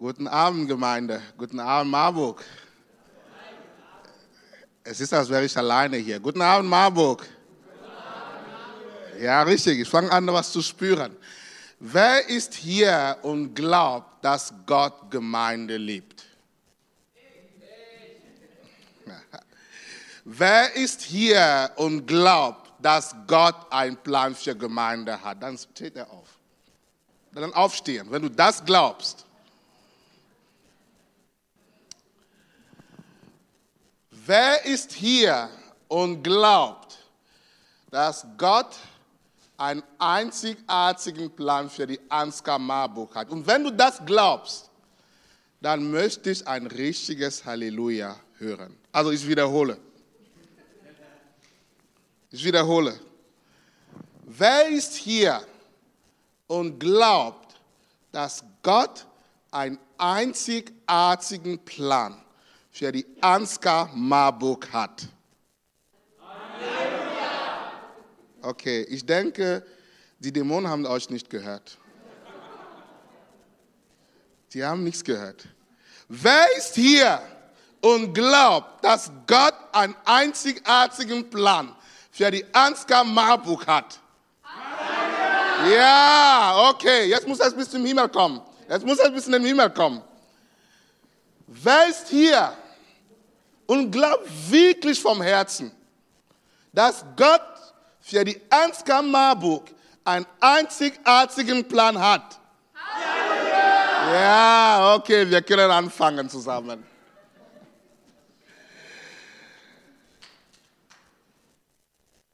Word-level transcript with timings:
Guten 0.00 0.28
Abend, 0.28 0.66
Gemeinde. 0.66 1.20
Guten 1.36 1.60
Abend, 1.60 1.90
Marburg. 1.90 2.42
Es 4.82 4.98
ist, 4.98 5.12
als 5.12 5.28
wäre 5.28 5.44
ich 5.44 5.54
alleine 5.54 5.98
hier. 5.98 6.18
Guten 6.18 6.40
Abend, 6.40 6.70
Marburg. 6.70 7.26
Ja, 9.20 9.42
richtig. 9.42 9.78
Ich 9.78 9.90
fange 9.90 10.10
an, 10.10 10.26
was 10.28 10.52
zu 10.52 10.62
spüren. 10.62 11.14
Wer 11.78 12.26
ist 12.30 12.54
hier 12.54 13.18
und 13.20 13.54
glaubt, 13.54 14.24
dass 14.24 14.54
Gott 14.64 15.10
Gemeinde 15.10 15.76
liebt? 15.76 16.24
Wer 20.24 20.74
ist 20.76 21.02
hier 21.02 21.72
und 21.76 22.06
glaubt, 22.06 22.72
dass 22.80 23.14
Gott 23.26 23.70
einen 23.70 23.98
Plan 23.98 24.34
für 24.34 24.56
Gemeinde 24.56 25.22
hat? 25.22 25.42
Dann 25.42 25.58
steht 25.58 25.96
er 25.96 26.10
auf. 26.10 26.38
Dann 27.32 27.52
aufstehen, 27.52 28.10
wenn 28.10 28.22
du 28.22 28.30
das 28.30 28.64
glaubst. 28.64 29.26
Wer 34.30 34.64
ist 34.64 34.92
hier 34.92 35.50
und 35.88 36.22
glaubt, 36.22 36.96
dass 37.90 38.24
Gott 38.38 38.76
einen 39.56 39.82
einzigartigen 39.98 41.34
Plan 41.34 41.68
für 41.68 41.84
die 41.84 41.98
Ansgar 42.08 42.60
Marburg 42.60 43.12
hat? 43.16 43.28
Und 43.30 43.44
wenn 43.44 43.64
du 43.64 43.72
das 43.72 44.00
glaubst, 44.06 44.70
dann 45.60 45.90
möchte 45.90 46.30
ich 46.30 46.46
ein 46.46 46.68
richtiges 46.68 47.44
Halleluja 47.44 48.20
hören. 48.38 48.76
Also 48.92 49.10
ich 49.10 49.26
wiederhole. 49.26 49.76
Ich 52.30 52.44
wiederhole. 52.44 53.00
Wer 54.26 54.68
ist 54.68 54.94
hier 54.94 55.42
und 56.46 56.78
glaubt, 56.78 57.56
dass 58.12 58.44
Gott 58.62 59.06
einen 59.50 59.80
einzigartigen 59.98 61.58
Plan 61.64 62.22
für 62.70 62.92
die 62.92 63.06
Ansgar 63.20 63.90
Marburg 63.94 64.72
hat? 64.72 65.08
Okay, 68.42 68.86
ich 68.88 69.04
denke, 69.04 69.64
die 70.18 70.32
Dämonen 70.32 70.70
haben 70.70 70.86
euch 70.86 71.10
nicht 71.10 71.28
gehört. 71.28 71.76
Die 74.52 74.64
haben 74.64 74.82
nichts 74.82 75.04
gehört. 75.04 75.46
Wer 76.08 76.46
ist 76.56 76.74
hier 76.74 77.20
und 77.80 78.12
glaubt, 78.14 78.84
dass 78.84 79.10
Gott 79.26 79.54
einen 79.72 79.94
einzigartigen 80.04 81.28
Plan 81.28 81.74
für 82.10 82.30
die 82.30 82.44
Ansgar 82.52 83.04
Marburg 83.04 83.66
hat? 83.66 84.00
Ja, 85.70 86.70
okay, 86.70 87.04
jetzt 87.04 87.28
muss 87.28 87.38
es 87.38 87.54
bis 87.54 87.70
zum 87.70 87.84
Himmel 87.84 88.08
kommen. 88.08 88.40
Jetzt 88.68 88.86
muss 88.86 88.98
es 88.98 89.12
bis 89.12 89.26
den 89.26 89.44
Himmel 89.44 89.68
kommen. 89.70 90.02
Wer 91.46 91.88
ist 91.88 92.08
hier 92.08 92.52
und 93.70 93.92
glaubt 93.92 94.28
wirklich 94.50 95.00
vom 95.00 95.22
Herzen, 95.22 95.70
dass 96.72 97.04
Gott 97.14 97.40
für 98.00 98.24
die 98.24 98.40
Ansgar 98.50 99.00
Marburg 99.00 99.70
einen 100.04 100.26
einzigartigen 100.40 101.62
Plan 101.68 101.96
hat? 101.96 102.40
Ja, 104.12 104.96
okay, 104.96 105.30
wir 105.30 105.40
können 105.42 105.70
anfangen 105.70 106.28
zusammen. 106.28 106.84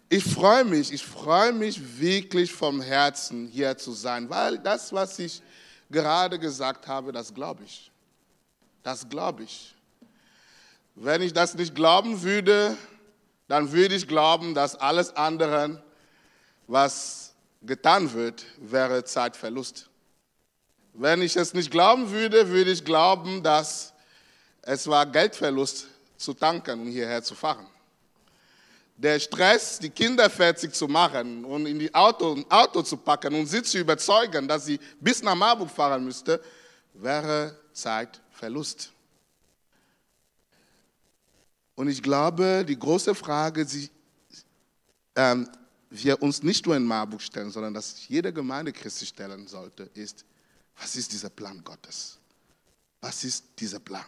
Ich 0.09 0.25
freue 0.25 0.65
mich, 0.65 0.91
ich 0.91 1.05
freue 1.05 1.53
mich 1.53 2.01
wirklich 2.01 2.51
vom 2.51 2.81
Herzen 2.81 3.49
hier 3.49 3.77
zu 3.77 3.93
sein, 3.93 4.31
weil 4.31 4.57
das, 4.59 4.91
was 4.91 5.19
ich 5.19 5.43
gerade 5.91 6.39
gesagt 6.39 6.87
habe, 6.87 7.13
das 7.13 7.35
glaube 7.35 7.65
ich. 7.65 7.93
Das 8.83 9.07
glaube 9.07 9.43
ich. 9.43 9.76
Wenn 10.99 11.21
ich 11.21 11.35
das 11.35 11.55
nicht 11.55 11.75
glauben 11.75 12.23
würde, 12.23 12.75
dann 13.49 13.71
würde 13.71 13.95
ich 13.95 14.09
glauben, 14.09 14.55
dass 14.55 14.75
alles 14.75 15.15
andere, 15.15 15.83
was 16.67 17.35
getan 17.61 18.11
wird, 18.15 18.47
wäre 18.57 19.05
Zeitverlust. 19.05 19.91
Wenn 20.95 21.21
ich 21.21 21.37
es 21.37 21.53
nicht 21.53 21.71
glauben 21.71 22.11
würde, 22.11 22.49
würde 22.49 22.71
ich 22.71 22.83
glauben, 22.83 23.43
dass 23.43 23.93
es 24.63 24.87
war 24.87 25.05
Geldverlust 25.05 25.87
zu 26.17 26.33
tanken 26.33 26.81
und 26.81 26.87
hierher 26.87 27.23
zu 27.23 27.35
fahren. 27.35 27.67
Der 28.97 29.21
Stress, 29.21 29.79
die 29.79 29.91
Kinder 29.91 30.31
fertig 30.31 30.73
zu 30.73 30.89
machen 30.89 31.45
und 31.45 31.67
in 31.67 31.79
die 31.79 31.95
Auto, 31.95 32.33
ein 32.33 32.51
Auto 32.51 32.81
zu 32.81 32.97
packen 32.97 33.35
und 33.35 33.45
sie 33.45 33.63
zu 33.63 33.77
überzeugen, 33.77 34.49
dass 34.49 34.65
sie 34.65 34.81
bis 34.99 35.23
nach 35.23 35.35
Marburg 35.35 35.71
fahren 35.71 36.03
müsste, 36.03 36.43
wäre 36.95 37.55
Zeitverlust. 37.75 38.96
Und 41.77 41.89
ich 41.89 42.03
glaube, 42.03 42.65
die 42.67 42.79
große 42.79 43.15
Frage, 43.15 43.65
die 43.65 43.91
ähm, 45.15 45.49
wir 45.91 46.21
uns 46.21 46.43
nicht 46.43 46.67
nur 46.67 46.75
in 46.75 46.85
Marburg 46.85 47.23
stellen, 47.23 47.51
sondern 47.51 47.75
dass 47.75 48.09
jede 48.09 48.33
Gemeinde 48.33 48.73
Christi 48.73 49.07
stellen 49.07 49.47
sollte, 49.47 49.85
ist, 49.95 50.25
was 50.81 50.97
ist 50.97 51.13
dieser 51.13 51.31
Plan 51.31 51.63
Gottes? 51.63 52.19
Was 53.01 53.25
ist 53.25 53.45
dieser 53.59 53.79
Plan? 53.79 54.05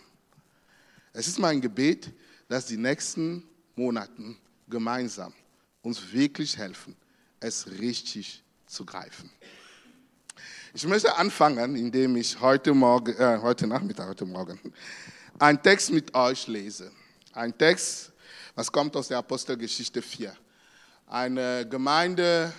Es 1.13 1.29
ist 1.29 1.39
mein 1.39 1.61
Gebet, 1.61 2.11
dass 2.49 2.67
die 2.67 2.77
nächsten 2.77 3.45
Monate 3.77 4.37
gemeinsam 4.69 5.33
uns 5.83 6.13
wirklich 6.13 6.57
helfen, 6.57 6.97
es 7.39 7.67
richtig 7.79 8.43
zu 8.67 8.85
greifen. 8.85 9.31
Ich 10.75 10.87
möchte 10.87 11.17
anfangen, 11.17 11.77
indem 11.77 12.17
ich 12.17 12.41
heute, 12.41 12.75
Morgen, 12.75 13.15
äh, 13.17 13.39
heute 13.41 13.67
Nachmittag, 13.67 14.09
heute 14.09 14.27
Morgen, 14.27 14.59
einen 15.39 15.63
Text 15.63 15.91
mit 15.91 16.15
euch 16.15 16.47
lese. 16.47 16.91
Ein 17.39 17.57
Text, 17.57 18.11
was 18.57 18.71
kommt 18.73 18.97
aus 18.97 19.07
der 19.07 19.19
Apostelgeschichte 19.19 20.03
4. 20.03 20.35
Eine 21.07 21.65
Gemeinde, 21.69 22.53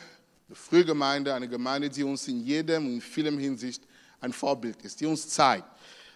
eine 0.48 0.56
Frühgemeinde, 0.56 1.34
eine 1.34 1.50
Gemeinde, 1.50 1.90
die 1.90 2.02
uns 2.02 2.26
in 2.30 2.46
jedem 2.46 2.86
und 2.86 2.94
in 2.94 3.02
vielem 3.02 3.38
Hinsicht 3.38 3.84
ein 4.22 4.32
Vorbild 4.32 4.82
ist, 4.84 5.02
die 5.02 5.06
uns 5.06 5.28
zeigt, 5.28 5.66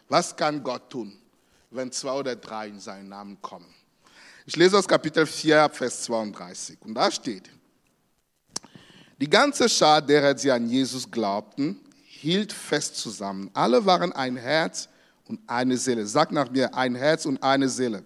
was 0.07 0.33
kann 0.33 0.63
Gott 0.63 0.89
tun, 0.89 1.13
wenn 1.71 1.91
zwei 1.91 2.13
oder 2.13 2.37
drei 2.37 2.69
in 2.69 2.79
seinen 2.79 3.09
Namen 3.09 3.41
kommen. 3.41 3.67
Ich 4.45 4.55
lese 4.55 4.77
aus 4.77 4.87
Kapitel 4.87 5.25
4, 5.25 5.67
Vers 5.67 6.03
32. 6.03 6.77
Und 6.85 6.93
da 6.93 7.11
steht, 7.11 7.49
die 9.19 9.29
ganze 9.29 9.67
Schar 9.67 10.01
derer, 10.01 10.33
die 10.33 10.49
an 10.49 10.69
Jesus 10.69 11.11
glaubten, 11.11 11.81
hielt 12.05 12.53
fest 12.53 12.95
zusammen. 12.95 13.51
Alle 13.53 13.85
waren 13.85 14.13
ein 14.13 14.37
Herz 14.37 14.87
und 15.25 15.41
eine 15.47 15.75
Seele. 15.75 16.07
Sag 16.07 16.31
nach 16.31 16.49
mir, 16.49 16.73
ein 16.73 16.95
Herz 16.95 17.25
und 17.25 17.43
eine 17.43 17.67
Seele. 17.67 18.05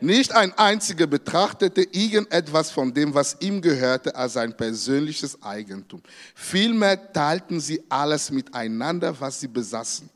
Nicht 0.00 0.32
ein 0.32 0.56
einziger 0.56 1.06
betrachtete 1.06 1.82
irgendetwas 1.82 2.70
von 2.70 2.94
dem, 2.94 3.14
was 3.14 3.36
ihm 3.40 3.60
gehörte, 3.60 4.14
als 4.14 4.34
sein 4.34 4.56
persönliches 4.56 5.42
Eigentum. 5.42 6.00
Vielmehr 6.34 7.12
teilten 7.12 7.60
sie 7.60 7.82
alles 7.88 8.30
miteinander, 8.30 9.18
was 9.18 9.40
sie 9.40 9.48
besaßen. 9.48 10.08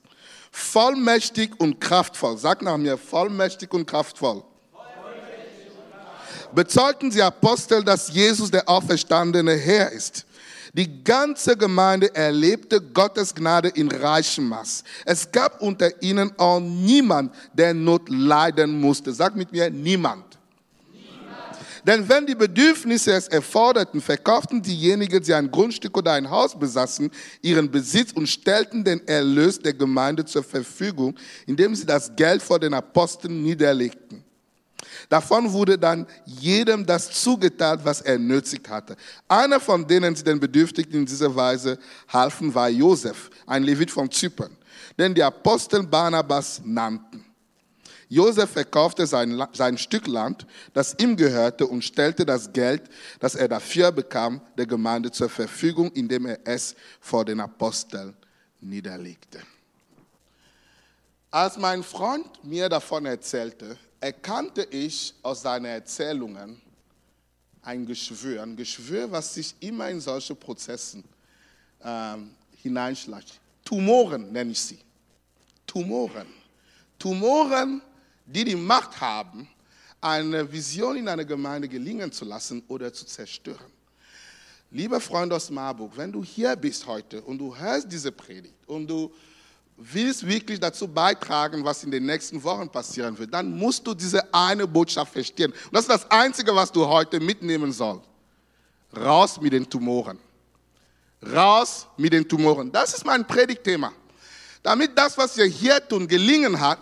Vollmächtig 0.52 1.58
und 1.58 1.80
kraftvoll. 1.80 2.38
Sag 2.38 2.62
nach 2.62 2.76
mir, 2.76 2.96
vollmächtig 2.96 3.72
und 3.72 3.86
kraftvoll. 3.86 4.44
Bezeugten 6.54 7.10
sie 7.10 7.22
Apostel, 7.22 7.82
dass 7.82 8.12
Jesus 8.12 8.50
der 8.50 8.68
auferstandene 8.68 9.54
Herr 9.54 9.90
ist. 9.90 10.26
Die 10.74 11.04
ganze 11.04 11.54
Gemeinde 11.54 12.14
erlebte 12.14 12.80
Gottes 12.80 13.34
Gnade 13.34 13.68
in 13.68 13.90
reichem 13.90 14.48
Maß. 14.48 14.84
Es 15.04 15.30
gab 15.30 15.60
unter 15.60 16.02
ihnen 16.02 16.32
auch 16.38 16.60
niemand, 16.60 17.34
der 17.52 17.74
Not 17.74 18.08
leiden 18.08 18.80
musste. 18.80 19.12
Sag 19.12 19.36
mit 19.36 19.52
mir, 19.52 19.68
niemand. 19.68 20.38
Denn 21.86 22.08
wenn 22.08 22.26
die 22.26 22.36
Bedürfnisse 22.36 23.12
es 23.12 23.28
erforderten, 23.28 24.00
verkauften 24.00 24.62
diejenigen, 24.62 25.20
die 25.22 25.34
ein 25.34 25.50
Grundstück 25.50 25.96
oder 25.98 26.12
ein 26.12 26.30
Haus 26.30 26.56
besaßen, 26.56 27.10
ihren 27.42 27.70
Besitz 27.70 28.12
und 28.12 28.28
stellten 28.28 28.84
den 28.84 29.06
Erlös 29.08 29.58
der 29.58 29.74
Gemeinde 29.74 30.24
zur 30.24 30.44
Verfügung, 30.44 31.16
indem 31.46 31.74
sie 31.74 31.84
das 31.84 32.14
Geld 32.14 32.40
vor 32.40 32.60
den 32.60 32.72
Aposteln 32.72 33.42
niederlegten. 33.42 34.21
Davon 35.08 35.52
wurde 35.52 35.78
dann 35.78 36.06
jedem 36.24 36.86
das 36.86 37.10
zugeteilt, 37.10 37.80
was 37.84 38.00
er 38.00 38.18
nötig 38.18 38.68
hatte. 38.68 38.96
Einer 39.28 39.60
von 39.60 39.86
denen, 39.86 40.14
die 40.14 40.22
den 40.22 40.40
Bedürftigen 40.40 41.00
in 41.00 41.06
dieser 41.06 41.34
Weise 41.34 41.78
halfen, 42.08 42.54
war 42.54 42.68
Josef, 42.68 43.30
ein 43.46 43.62
Levit 43.62 43.90
von 43.90 44.10
Zypern, 44.10 44.56
den 44.98 45.14
die 45.14 45.22
Apostel 45.22 45.82
Barnabas 45.82 46.60
nannten. 46.64 47.24
Josef 48.08 48.50
verkaufte 48.50 49.06
sein, 49.06 49.42
sein 49.54 49.78
Stück 49.78 50.06
Land, 50.06 50.46
das 50.74 50.94
ihm 50.98 51.16
gehörte, 51.16 51.66
und 51.66 51.82
stellte 51.82 52.26
das 52.26 52.52
Geld, 52.52 52.82
das 53.20 53.34
er 53.34 53.48
dafür 53.48 53.90
bekam, 53.90 54.42
der 54.58 54.66
Gemeinde 54.66 55.10
zur 55.10 55.30
Verfügung, 55.30 55.90
indem 55.92 56.26
er 56.26 56.38
es 56.44 56.76
vor 57.00 57.24
den 57.24 57.40
Aposteln 57.40 58.14
niederlegte. 58.60 59.40
Als 61.30 61.56
mein 61.56 61.82
Freund 61.82 62.44
mir 62.44 62.68
davon 62.68 63.06
erzählte, 63.06 63.78
erkannte 64.02 64.66
ich 64.70 65.14
aus 65.22 65.42
seinen 65.42 65.66
Erzählungen 65.66 66.60
ein 67.62 67.86
Geschwür, 67.86 68.42
ein 68.42 68.56
Geschwür, 68.56 69.10
was 69.12 69.34
sich 69.34 69.54
immer 69.60 69.88
in 69.88 70.00
solche 70.00 70.34
Prozessen 70.34 71.04
ähm, 71.84 72.34
hineinschleicht. 72.56 73.40
Tumoren 73.64 74.32
nenne 74.32 74.50
ich 74.50 74.60
sie. 74.60 74.80
Tumoren. 75.64 76.26
Tumoren, 76.98 77.80
die 78.26 78.44
die 78.44 78.56
Macht 78.56 79.00
haben, 79.00 79.48
eine 80.00 80.50
Vision 80.50 80.96
in 80.96 81.06
einer 81.06 81.24
Gemeinde 81.24 81.68
gelingen 81.68 82.10
zu 82.10 82.24
lassen 82.24 82.64
oder 82.66 82.92
zu 82.92 83.06
zerstören. 83.06 83.70
Lieber 84.72 85.00
Freund 85.00 85.32
aus 85.32 85.48
Marburg, 85.48 85.96
wenn 85.96 86.10
du 86.10 86.24
hier 86.24 86.56
bist 86.56 86.84
heute 86.86 87.22
und 87.22 87.38
du 87.38 87.56
hörst 87.56 87.92
diese 87.92 88.10
Predigt 88.10 88.66
und 88.66 88.88
du 88.88 89.12
willst 89.76 90.26
wirklich 90.26 90.60
dazu 90.60 90.86
beitragen, 90.86 91.64
was 91.64 91.82
in 91.84 91.90
den 91.90 92.06
nächsten 92.06 92.42
Wochen 92.42 92.68
passieren 92.68 93.18
wird, 93.18 93.32
dann 93.32 93.56
musst 93.56 93.86
du 93.86 93.94
diese 93.94 94.32
eine 94.32 94.66
Botschaft 94.66 95.12
verstehen. 95.12 95.52
Und 95.52 95.72
das 95.72 95.82
ist 95.82 95.90
das 95.90 96.10
Einzige, 96.10 96.54
was 96.54 96.70
du 96.70 96.86
heute 96.86 97.20
mitnehmen 97.20 97.72
sollst. 97.72 98.08
Raus 98.96 99.40
mit 99.40 99.52
den 99.52 99.68
Tumoren. 99.68 100.18
Raus 101.32 101.86
mit 101.96 102.12
den 102.12 102.28
Tumoren. 102.28 102.70
Das 102.70 102.94
ist 102.94 103.04
mein 103.04 103.26
Predigtthema. 103.26 103.92
Damit 104.62 104.96
das, 104.96 105.16
was 105.16 105.36
wir 105.36 105.46
hier 105.46 105.86
tun, 105.88 106.06
gelingen 106.06 106.60
hat, 106.60 106.80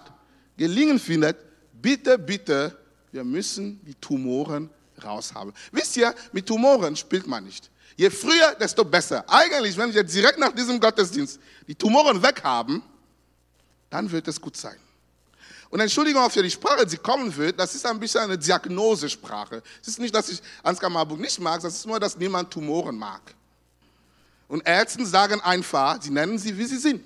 gelingen 0.56 0.98
findet, 0.98 1.36
bitte, 1.80 2.18
bitte, 2.18 2.76
wir 3.12 3.24
müssen 3.24 3.80
die 3.84 3.94
Tumoren 3.94 4.68
raushaben. 5.04 5.52
Wisst 5.72 5.96
ihr, 5.96 6.14
mit 6.32 6.46
Tumoren 6.46 6.96
spielt 6.96 7.26
man 7.26 7.44
nicht. 7.44 7.70
Je 7.96 8.10
früher, 8.10 8.54
desto 8.58 8.84
besser. 8.84 9.24
Eigentlich, 9.28 9.76
wenn 9.76 9.92
wir 9.92 10.02
direkt 10.04 10.38
nach 10.38 10.52
diesem 10.52 10.80
Gottesdienst 10.80 11.38
die 11.66 11.74
Tumoren 11.74 12.22
weghaben, 12.22 12.82
dann 13.90 14.10
wird 14.10 14.28
es 14.28 14.40
gut 14.40 14.56
sein. 14.56 14.76
Und 15.68 15.80
Entschuldigung 15.80 16.28
für 16.30 16.42
die 16.42 16.50
Sprache, 16.50 16.84
die 16.84 16.96
kommen 16.96 17.34
wird, 17.36 17.58
das 17.58 17.74
ist 17.74 17.86
ein 17.86 18.00
bisschen 18.00 18.22
eine 18.22 18.36
Diagnosesprache. 18.36 19.62
Es 19.80 19.88
ist 19.88 19.98
nicht, 20.00 20.14
dass 20.14 20.28
ich 20.28 20.42
Ansgar 20.62 20.90
Marburg 20.90 21.20
nicht 21.20 21.38
mag, 21.38 21.60
das 21.60 21.76
ist 21.76 21.86
nur, 21.86 22.00
dass 22.00 22.16
niemand 22.16 22.50
Tumoren 22.50 22.96
mag. 22.96 23.20
Und 24.48 24.66
Ärzte 24.66 25.06
sagen 25.06 25.40
einfach, 25.42 26.02
sie 26.02 26.10
nennen 26.10 26.38
sie, 26.38 26.56
wie 26.58 26.64
sie 26.64 26.78
sind. 26.78 27.04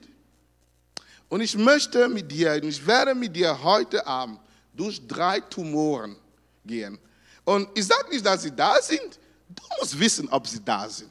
Und 1.29 1.43
ich 1.43 1.56
möchte 1.56 2.08
mit 2.08 2.31
dir, 2.31 2.62
ich 2.62 2.87
werde 2.87 3.14
mit 3.14 3.37
dir 3.37 3.62
heute 3.62 4.06
Abend 4.06 4.38
durch 4.73 5.06
drei 5.06 5.41
Tumoren 5.41 6.17
gehen. 6.64 6.99
Und 7.44 7.69
ich 7.75 7.87
sage 7.87 8.08
nicht, 8.11 8.25
dass 8.25 8.43
sie 8.43 8.55
da 8.55 8.81
sind. 8.81 9.19
Du 9.49 9.62
musst 9.79 9.99
wissen, 9.99 10.29
ob 10.31 10.46
sie 10.46 10.64
da 10.64 10.88
sind. 10.88 11.11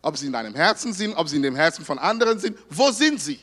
Ob 0.00 0.16
sie 0.16 0.26
in 0.26 0.32
deinem 0.32 0.54
Herzen 0.54 0.92
sind, 0.92 1.14
ob 1.14 1.28
sie 1.28 1.36
in 1.36 1.42
dem 1.42 1.54
Herzen 1.54 1.84
von 1.84 1.98
anderen 1.98 2.38
sind. 2.38 2.58
Wo 2.68 2.90
sind 2.90 3.20
sie? 3.20 3.38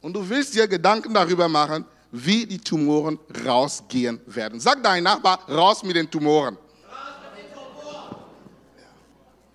Und 0.00 0.14
du 0.14 0.28
willst 0.28 0.54
dir 0.54 0.66
Gedanken 0.66 1.12
darüber 1.12 1.48
machen, 1.48 1.84
wie 2.10 2.46
die 2.46 2.58
Tumoren 2.58 3.18
rausgehen 3.44 4.20
werden. 4.26 4.58
Sag 4.60 4.82
deinem 4.82 5.04
Nachbar, 5.04 5.40
raus 5.48 5.82
mit 5.82 5.96
den 5.96 6.10
Tumoren. 6.10 6.56
Raus 6.56 7.14
mit 7.34 7.44
den 7.44 7.54
Tumoren. 7.54 8.16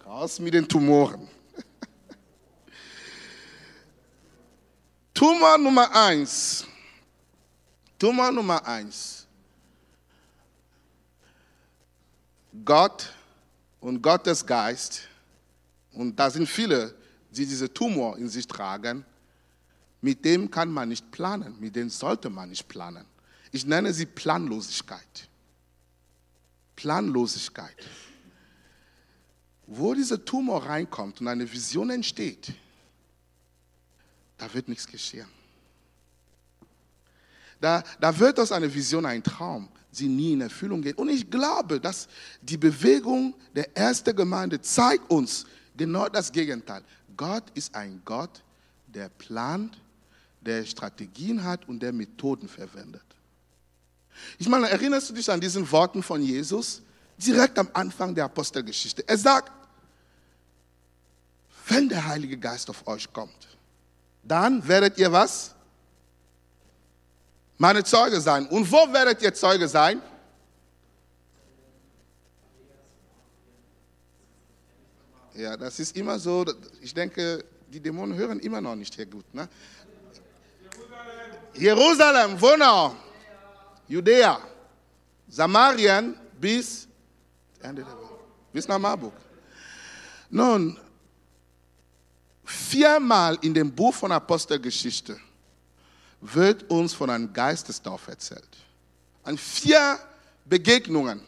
Raus 0.06 0.40
mit 0.40 0.54
den 0.54 0.68
Tumoren. 0.68 1.28
Tumor 5.14 5.58
Nummer 5.58 5.96
eins. 5.96 6.66
Tumor 7.98 8.32
Nummer 8.32 8.66
eins. 8.66 9.23
Gott 12.66 13.14
und 13.80 14.02
Gottes 14.02 14.46
Geist, 14.46 15.02
und 15.92 16.18
da 16.20 16.30
sind 16.30 16.48
viele, 16.48 16.96
die 17.32 17.46
diese 17.46 17.72
Tumor 17.72 18.18
in 18.18 18.30
sich 18.30 18.48
tragen, 18.48 19.06
mit 20.02 20.26
dem 20.26 20.50
kann 20.50 20.70
man 20.70 20.90
nicht 20.90 21.12
planen, 21.12 21.56
mit 21.60 21.76
dem 21.76 21.90
sollte 21.90 22.30
man 22.30 22.50
nicht 22.50 22.68
planen. 22.68 23.06
Ich 23.52 23.66
nenne 23.66 23.94
sie 23.94 24.06
Planlosigkeit. 24.06 25.30
Planlosigkeit. 26.76 27.76
Wo 29.66 29.94
dieser 29.94 30.24
Tumor 30.24 30.66
reinkommt 30.66 31.22
und 31.22 31.28
eine 31.28 31.50
Vision 31.50 31.90
entsteht, 31.90 32.54
da 34.38 34.54
wird 34.54 34.68
nichts 34.68 34.88
geschehen. 34.88 35.30
Da, 37.62 37.82
da 38.02 38.20
wird 38.20 38.40
aus 38.40 38.52
einer 38.52 38.74
Vision 38.74 39.06
ein 39.06 39.24
Traum, 39.24 39.70
die 40.00 40.08
nie 40.08 40.34
in 40.34 40.42
Erfüllung 40.42 40.82
geht. 40.82 40.98
Und 40.98 41.10
ich 41.10 41.30
glaube, 41.30 41.80
dass 41.80 42.08
die 42.42 42.58
Bewegung 42.58 43.34
der 43.56 43.76
ersten 43.76 44.16
Gemeinde 44.16 44.62
zeigt 44.62 45.10
uns 45.10 45.46
genau 45.76 46.10
das 46.10 46.32
Gegenteil. 46.32 46.84
Gott 47.16 47.44
ist 47.54 47.74
ein 47.76 48.02
Gott, 48.04 48.44
der 48.88 49.10
plant, 49.10 49.78
der 50.42 50.66
Strategien 50.66 51.44
hat 51.44 51.68
und 51.68 51.80
der 51.82 51.94
Methoden 51.94 52.48
verwendet. 52.48 53.04
Ich 54.38 54.48
meine, 54.48 54.70
erinnerst 54.70 55.10
du 55.10 55.14
dich 55.14 55.30
an 55.32 55.42
diesen 55.42 55.70
Worten 55.72 56.04
von 56.04 56.22
Jesus 56.22 56.82
direkt 57.18 57.58
am 57.58 57.70
Anfang 57.74 58.14
der 58.14 58.26
Apostelgeschichte? 58.26 59.08
Er 59.08 59.18
sagt, 59.18 59.52
wenn 61.68 61.90
der 61.90 62.06
Heilige 62.06 62.38
Geist 62.38 62.70
auf 62.70 62.86
euch 62.88 63.12
kommt, 63.12 63.48
dann 64.24 64.66
werdet 64.68 64.98
ihr 64.98 65.12
was? 65.12 65.56
Meine 67.58 67.84
Zeuge 67.84 68.20
sein. 68.20 68.48
Und 68.48 68.70
wo 68.72 68.92
werdet 68.92 69.22
ihr 69.22 69.34
Zeuge 69.34 69.68
sein? 69.68 70.02
Ja, 75.36 75.58
das 75.58 75.80
ist 75.80 75.96
immer 75.96 76.20
so. 76.20 76.46
Ich 76.82 76.94
denke, 76.94 77.44
die 77.68 77.80
Dämonen 77.80 78.16
hören 78.16 78.40
immer 78.40 78.62
noch 78.62 78.76
nicht 78.76 78.94
hier 78.94 79.06
gut. 79.06 79.26
Ne? 79.34 79.48
Jerusalem, 81.56 82.40
wo 82.40 82.56
noch? 82.56 82.96
Judäa, 83.88 84.40
Samarien 85.28 86.16
bis 86.40 86.88
Ende 87.62 87.84
der 87.84 87.92
Welt. 87.92 88.10
Bis 88.52 88.68
nach 88.68 88.80
Marburg. 88.80 89.14
Nun, 90.30 90.80
Viermal 92.44 93.38
in 93.42 93.54
dem 93.54 93.72
Buch 93.72 93.94
von 93.94 94.12
Apostelgeschichte 94.12 95.18
wird 96.24 96.70
uns 96.70 96.94
von 96.94 97.10
einem 97.10 97.34
Geistesdorf 97.34 98.08
erzählt. 98.08 98.48
An 99.24 99.38
vier 99.38 100.00
Begegnungen 100.46 101.22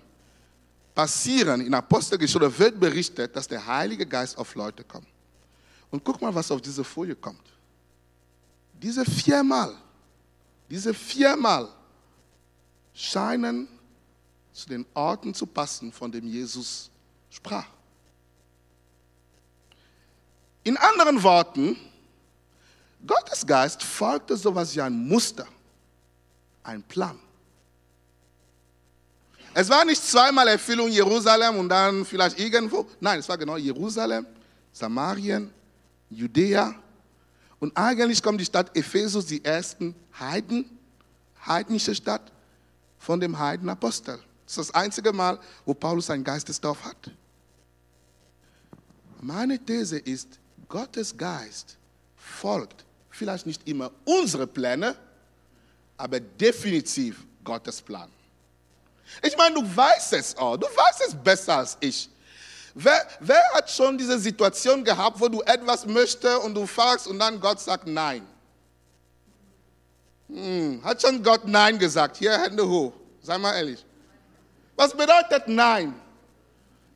passieren 0.94 1.62
in 1.62 1.74
Apostelgeschichte 1.74 2.60
wird 2.60 2.80
berichtet, 2.80 3.36
dass 3.36 3.48
der 3.48 3.66
Heilige 3.66 4.06
Geist 4.06 4.38
auf 4.38 4.56
Leute 4.56 4.84
kommt. 4.84 5.08
Und 5.92 6.04
guck 6.04 6.22
mal, 6.22 6.34
was 6.34 6.50
auf 6.50 6.62
diese 6.62 6.84
Folie 6.84 7.16
kommt. 7.16 7.42
Diese 8.82 9.06
viermal, 9.06 9.76
diese 10.70 10.94
viermal 10.94 11.68
scheinen 12.94 13.68
zu 14.54 14.70
den 14.70 14.86
Orten 14.94 15.34
zu 15.34 15.46
passen, 15.46 15.92
von 15.92 16.12
dem 16.12 16.28
Jesus 16.28 16.90
sprach. 17.30 17.68
In 20.64 20.78
anderen 20.78 21.22
Worten, 21.22 21.78
Gottes 23.06 23.46
Geist 23.46 23.84
folgte 23.84 24.36
sowas 24.38 24.76
wie 24.76 24.82
ein 24.82 24.94
Muster, 24.94 25.48
ein 26.64 26.82
Plan. 26.84 27.20
Es 29.54 29.70
war 29.70 29.86
nicht 29.86 30.04
zweimal 30.04 30.48
Erfüllung 30.48 30.90
Jerusalem 30.90 31.58
und 31.58 31.70
dann 31.70 32.04
vielleicht 32.04 32.40
irgendwo. 32.40 32.88
Nein, 33.00 33.20
es 33.20 33.30
war 33.30 33.38
genau 33.38 33.56
Jerusalem, 33.56 34.26
Samarien, 34.74 35.50
Judäa. 36.10 36.76
Und 37.60 37.76
eigentlich 37.78 38.22
kommt 38.22 38.42
die 38.42 38.46
Stadt 38.46 38.76
Ephesus, 38.76 39.28
die 39.28 39.44
ersten 39.44 39.96
Heiden, 40.20 40.78
heidnische 41.46 41.96
Stadt, 41.96 42.32
von 43.00 43.20
dem 43.20 43.38
Heidenapostel. 43.38 44.20
Das 44.46 44.58
ist 44.58 44.70
das 44.70 44.76
einzige 44.76 45.14
Mal, 45.14 45.40
wo 45.66 45.74
Paulus 45.74 46.10
ein 46.10 46.24
Geistesdorf 46.24 46.84
hat. 46.84 47.12
Meine 49.22 49.58
These 49.58 50.00
ist, 50.00 50.40
Gottes 50.68 51.16
Geist 51.16 51.78
folgt 52.18 52.85
vielleicht 53.16 53.46
nicht 53.46 53.68
immer 53.68 53.92
unsere 54.04 54.46
Pläne, 54.46 54.96
aber 55.98 56.20
definitiv 56.20 57.26
Gottes 57.44 57.82
Plan. 57.82 58.10
Ich 59.22 59.38
meine, 59.38 59.56
du 59.56 59.76
weißt 59.76 60.14
es 60.14 60.38
auch, 60.38 60.58
du 60.58 60.68
weißt 60.68 61.02
es 61.08 61.16
besser 61.16 61.58
als 61.58 61.78
ich. 61.80 62.10
Wer, 62.74 63.08
wer 63.22 63.42
hat 63.54 63.70
schon 63.70 63.98
diese 63.98 64.20
Situation 64.20 64.84
gehabt, 64.84 65.20
wo 65.20 65.30
du 65.30 65.42
etwas 65.44 65.86
möchtest 65.86 66.40
und 66.44 66.54
du 66.54 66.66
fragst 66.66 67.08
und 67.08 67.20
dann 67.20 67.40
Gott 67.40 67.60
sagt 67.60 67.88
Nein? 67.88 68.28
Hm, 70.28 70.82
hat 70.84 71.02
schon 71.02 71.24
Gott 71.24 71.48
Nein 71.48 71.80
gesagt? 71.80 72.18
Hier, 72.18 72.38
Hände 72.38 72.68
hoch. 72.68 72.92
Sei 73.22 73.38
mal 73.38 73.56
ehrlich. 73.56 73.86
Was 74.76 74.92
bedeutet 74.92 75.48
Nein? 75.48 75.94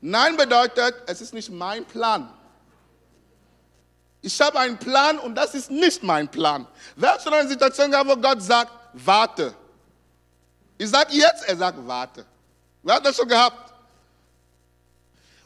Nein 0.02 0.36
bedeutet, 0.36 0.96
es 1.08 1.22
ist 1.22 1.34
nicht 1.34 1.50
mein 1.50 1.86
Plan. 1.86 2.30
Ich 4.22 4.40
habe 4.42 4.60
einen 4.60 4.78
Plan 4.78 5.18
und 5.20 5.36
das 5.36 5.54
ist 5.56 5.72
nicht 5.72 6.04
mein 6.04 6.28
Plan. 6.28 6.68
Wer 6.96 7.14
hat 7.14 7.24
schon 7.24 7.34
eine 7.34 7.48
Situation 7.48 7.90
gehabt, 7.90 8.10
wo 8.10 8.16
Gott 8.18 8.42
sagt, 8.42 8.72
warte? 8.94 9.54
Ich 10.78 10.90
sage 10.90 11.14
jetzt, 11.14 11.48
er 11.48 11.56
sagt, 11.56 11.78
warte. 11.88 12.26
Wer 12.84 12.96
hat 12.96 13.06
das 13.06 13.16
schon 13.16 13.28
gehabt? 13.28 13.74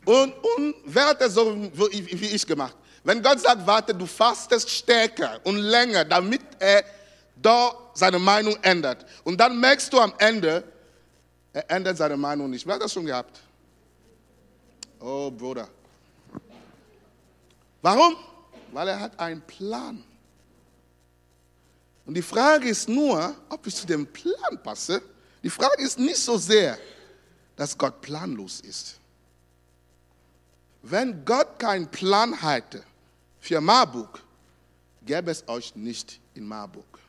Und, 0.05 0.33
und 0.33 0.75
wer 0.85 1.07
hat 1.07 1.21
das 1.21 1.33
so 1.33 1.55
wie 1.55 2.27
ich 2.27 2.45
gemacht? 2.45 2.75
Wenn 3.03 3.21
Gott 3.21 3.39
sagt, 3.39 3.65
warte, 3.65 3.93
du 3.93 4.05
fastest 4.05 4.69
stärker 4.69 5.39
und 5.43 5.57
länger, 5.57 6.05
damit 6.05 6.41
er 6.59 6.83
da 7.35 7.73
seine 7.93 8.19
Meinung 8.19 8.55
ändert. 8.61 9.05
Und 9.23 9.37
dann 9.39 9.59
merkst 9.59 9.91
du 9.91 9.99
am 9.99 10.13
Ende, 10.17 10.63
er 11.51 11.69
ändert 11.69 11.97
seine 11.97 12.17
Meinung 12.17 12.49
nicht. 12.49 12.65
Wer 12.65 12.75
hat 12.75 12.81
das 12.81 12.93
schon 12.93 13.05
gehabt? 13.05 13.39
Oh, 14.99 15.29
Bruder. 15.29 15.67
Warum? 17.81 18.15
Weil 18.73 18.87
er 18.87 18.99
hat 18.99 19.19
einen 19.19 19.41
Plan. 19.41 20.03
Und 22.05 22.15
die 22.15 22.21
Frage 22.21 22.69
ist 22.69 22.89
nur, 22.89 23.35
ob 23.49 23.65
ich 23.67 23.75
zu 23.75 23.85
dem 23.85 24.05
Plan 24.05 24.61
passe. 24.61 25.01
Die 25.41 25.49
Frage 25.49 25.83
ist 25.83 25.97
nicht 25.97 26.17
so 26.17 26.37
sehr, 26.37 26.77
dass 27.55 27.77
Gott 27.77 28.01
planlos 28.01 28.59
ist. 28.61 28.95
Wenn 30.81 31.23
Gott 31.23 31.59
keinen 31.59 31.89
Plan 31.89 32.33
hätte 32.33 32.83
für 33.39 33.61
Marburg, 33.61 34.21
gäbe 35.05 35.31
es 35.31 35.47
euch 35.47 35.73
nicht 35.75 36.19
in 36.33 36.45
Marburg. 36.45 36.99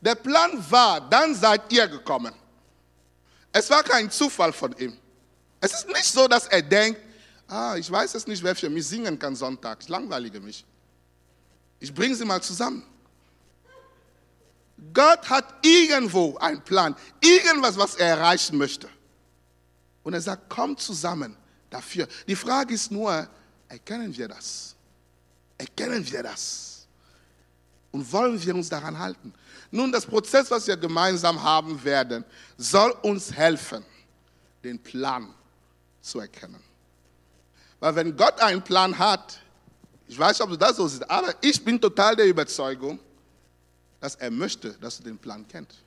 Der 0.00 0.14
Plan 0.14 0.64
war, 0.70 1.00
dann 1.08 1.34
seid 1.34 1.72
ihr 1.72 1.88
gekommen. 1.88 2.34
Es 3.52 3.68
war 3.70 3.82
kein 3.82 4.10
Zufall 4.10 4.52
von 4.52 4.72
ihm. 4.78 4.96
Es 5.60 5.72
ist 5.72 5.88
nicht 5.88 6.04
so, 6.04 6.26
dass 6.26 6.46
er 6.46 6.62
denkt, 6.62 7.00
ah, 7.48 7.76
ich 7.76 7.90
weiß 7.90 8.14
es 8.14 8.26
nicht, 8.26 8.42
wer 8.42 8.54
für 8.54 8.70
mich 8.70 8.86
singen 8.86 9.18
kann 9.18 9.36
Sonntag. 9.36 9.78
Ich 9.82 9.88
langweilige 9.88 10.40
mich. 10.40 10.64
Ich 11.82 11.92
bringe 11.92 12.14
sie 12.14 12.24
mal 12.24 12.40
zusammen. 12.40 12.84
Gott 14.94 15.28
hat 15.28 15.66
irgendwo 15.66 16.36
einen 16.36 16.62
Plan, 16.62 16.94
irgendwas, 17.20 17.76
was 17.76 17.96
er 17.96 18.06
erreichen 18.06 18.56
möchte. 18.56 18.88
Und 20.04 20.14
er 20.14 20.20
sagt, 20.20 20.48
komm 20.48 20.76
zusammen 20.76 21.36
dafür. 21.70 22.06
Die 22.28 22.36
Frage 22.36 22.74
ist 22.74 22.92
nur, 22.92 23.28
erkennen 23.68 24.16
wir 24.16 24.28
das? 24.28 24.76
Erkennen 25.58 26.08
wir 26.08 26.22
das? 26.22 26.86
Und 27.90 28.10
wollen 28.12 28.40
wir 28.40 28.54
uns 28.54 28.68
daran 28.68 28.96
halten? 28.96 29.34
Nun, 29.72 29.90
das 29.90 30.06
Prozess, 30.06 30.52
was 30.52 30.68
wir 30.68 30.76
gemeinsam 30.76 31.42
haben 31.42 31.82
werden, 31.82 32.24
soll 32.56 32.92
uns 33.02 33.32
helfen, 33.32 33.84
den 34.62 34.78
Plan 34.80 35.34
zu 36.00 36.20
erkennen. 36.20 36.62
Weil 37.80 37.96
wenn 37.96 38.16
Gott 38.16 38.40
einen 38.40 38.62
Plan 38.62 38.96
hat, 38.96 39.41
ich 40.12 40.18
weiß 40.18 40.38
nicht, 40.38 40.44
ob 40.44 40.50
du 40.50 40.58
das 40.58 40.76
so 40.76 40.86
siehst, 40.86 41.10
aber 41.10 41.34
ich 41.40 41.64
bin 41.64 41.80
total 41.80 42.14
der 42.14 42.26
Überzeugung, 42.26 42.98
dass 43.98 44.14
er 44.16 44.30
möchte, 44.30 44.72
dass 44.74 44.98
du 44.98 45.04
den 45.04 45.16
Plan 45.16 45.46
kennst. 45.48 45.78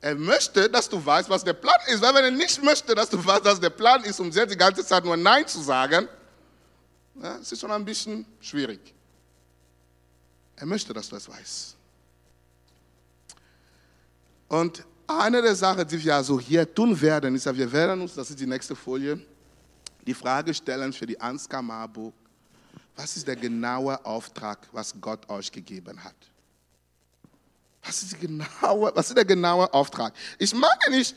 Er 0.00 0.14
möchte, 0.14 0.70
dass 0.70 0.88
du 0.88 1.04
weißt, 1.04 1.28
was 1.28 1.44
der 1.44 1.52
Plan 1.52 1.76
ist. 1.88 2.00
Weil 2.00 2.14
wenn 2.14 2.24
er 2.24 2.30
nicht 2.30 2.62
möchte, 2.62 2.94
dass 2.94 3.10
du 3.10 3.22
weißt, 3.22 3.44
was 3.44 3.60
der 3.60 3.70
Plan 3.70 4.02
ist, 4.04 4.18
um 4.18 4.30
jetzt 4.30 4.50
die 4.52 4.56
ganze 4.56 4.84
Zeit 4.84 5.04
nur 5.04 5.16
Nein 5.16 5.46
zu 5.46 5.60
sagen, 5.60 6.08
ja, 7.22 7.36
es 7.36 7.52
ist 7.52 7.60
schon 7.60 7.70
ein 7.70 7.84
bisschen 7.84 8.24
schwierig. 8.40 8.80
Er 10.56 10.66
möchte, 10.66 10.94
dass 10.94 11.08
du 11.08 11.16
es 11.16 11.28
weißt. 11.28 11.76
Und 14.48 14.84
eine 15.06 15.42
der 15.42 15.54
Sachen, 15.54 15.86
die 15.86 16.02
wir 16.02 16.14
also 16.16 16.40
hier 16.40 16.72
tun 16.74 16.98
werden, 16.98 17.34
ist, 17.34 17.44
wir 17.54 17.70
werden 17.70 18.00
uns, 18.00 18.14
das 18.14 18.30
ist 18.30 18.40
die 18.40 18.46
nächste 18.46 18.74
Folie, 18.74 19.20
die 20.06 20.14
Frage 20.14 20.54
stellen 20.54 20.94
für 20.94 21.06
die 21.06 21.20
Ansgar 21.20 21.60
Marburg, 21.60 22.14
was 22.96 23.16
ist 23.16 23.26
der 23.26 23.36
genaue 23.36 24.04
Auftrag, 24.04 24.68
was 24.72 24.94
Gott 25.00 25.28
euch 25.28 25.50
gegeben 25.50 26.02
hat? 26.02 26.14
Was 27.82 28.02
ist, 28.02 28.20
genaue, 28.20 28.92
was 28.94 29.08
ist 29.08 29.16
der 29.16 29.24
genaue 29.24 29.72
Auftrag? 29.72 30.14
Ich 30.38 30.54
meine 30.54 30.96
nicht 30.96 31.14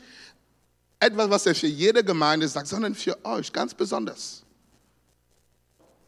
etwas, 1.00 1.30
was 1.30 1.46
er 1.46 1.54
für 1.54 1.66
jede 1.66 2.04
Gemeinde 2.04 2.46
sagt, 2.48 2.66
sondern 2.66 2.94
für 2.94 3.24
euch 3.24 3.52
ganz 3.52 3.72
besonders. 3.72 4.42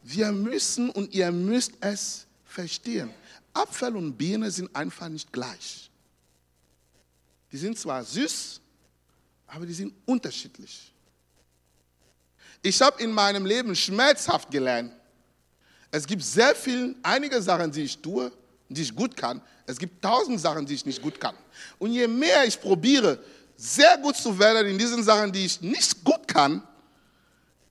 Wir 0.03 0.31
müssen 0.31 0.89
und 0.89 1.13
ihr 1.13 1.31
müsst 1.31 1.73
es 1.79 2.25
verstehen. 2.43 3.11
Apfel 3.53 3.95
und 3.95 4.17
Birne 4.17 4.51
sind 4.51 4.73
einfach 4.75 5.09
nicht 5.09 5.31
gleich. 5.31 5.89
Die 7.51 7.57
sind 7.57 7.77
zwar 7.77 8.03
süß, 8.03 8.61
aber 9.47 9.65
die 9.65 9.73
sind 9.73 9.93
unterschiedlich. 10.05 10.91
Ich 12.61 12.81
habe 12.81 13.01
in 13.01 13.11
meinem 13.11 13.45
Leben 13.45 13.75
schmerzhaft 13.75 14.51
gelernt. 14.51 14.93
Es 15.91 16.07
gibt 16.07 16.23
sehr 16.23 16.55
viele, 16.55 16.95
einige 17.03 17.41
Sachen, 17.41 17.71
die 17.71 17.83
ich 17.83 17.97
tue, 17.97 18.31
die 18.69 18.81
ich 18.81 18.95
gut 18.95 19.15
kann. 19.15 19.41
Es 19.65 19.77
gibt 19.77 20.01
tausend 20.01 20.39
Sachen, 20.39 20.65
die 20.65 20.73
ich 20.73 20.85
nicht 20.85 21.01
gut 21.01 21.19
kann. 21.19 21.35
Und 21.77 21.91
je 21.91 22.07
mehr 22.07 22.45
ich 22.45 22.59
probiere, 22.59 23.21
sehr 23.57 23.97
gut 23.97 24.15
zu 24.15 24.37
werden 24.39 24.67
in 24.67 24.77
diesen 24.77 25.03
Sachen, 25.03 25.31
die 25.31 25.45
ich 25.45 25.61
nicht 25.61 26.03
gut 26.03 26.27
kann, 26.27 26.65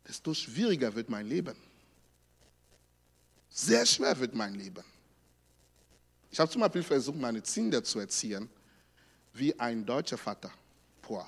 desto 0.07 0.35
schwieriger 0.35 0.95
wird 0.95 1.09
mein 1.09 1.27
Leben. 1.27 1.57
Sehr 3.49 3.85
schwer 3.87 4.19
wird 4.19 4.35
mein 4.35 4.55
Leben. 4.55 4.85
Ich 6.31 6.39
habe 6.39 6.51
zum 6.51 6.61
Beispiel 6.61 6.83
versucht, 6.83 7.19
meine 7.19 7.41
Kinder 7.41 7.83
zu 7.83 7.99
erziehen, 7.99 8.49
wie 9.33 9.59
ein 9.59 9.85
deutscher 9.85 10.19
Vater. 10.19 10.51
Boah. 11.03 11.27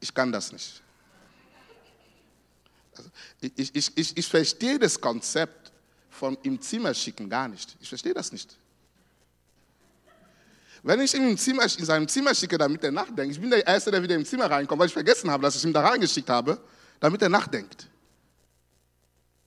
Ich 0.00 0.12
kann 0.12 0.32
das 0.32 0.52
nicht. 0.52 0.82
Ich, 3.40 3.74
ich, 3.74 3.96
ich, 3.96 4.16
ich 4.16 4.28
verstehe 4.28 4.78
das 4.78 5.00
Konzept 5.00 5.72
von 6.10 6.36
im 6.42 6.60
Zimmer 6.60 6.94
schicken 6.94 7.28
gar 7.28 7.48
nicht. 7.48 7.76
Ich 7.80 7.88
verstehe 7.88 8.14
das 8.14 8.32
nicht. 8.32 8.56
Wenn 10.82 11.00
ich 11.00 11.14
ihn 11.14 11.28
im 11.28 11.36
Zimmer, 11.36 11.64
in 11.64 11.84
seinem 11.84 12.08
Zimmer 12.08 12.34
schicke, 12.34 12.56
damit 12.56 12.82
er 12.84 12.92
nachdenkt, 12.92 13.34
ich 13.34 13.40
bin 13.40 13.50
der 13.50 13.66
Erste, 13.66 13.90
der 13.90 14.02
wieder 14.02 14.14
im 14.14 14.24
Zimmer 14.24 14.50
reinkommt, 14.50 14.78
weil 14.78 14.86
ich 14.86 14.92
vergessen 14.92 15.30
habe, 15.30 15.42
dass 15.42 15.56
ich 15.56 15.64
ihn 15.64 15.72
da 15.72 15.86
reingeschickt 15.86 16.30
habe, 16.30 16.58
damit 17.00 17.20
er 17.22 17.28
nachdenkt. 17.28 17.88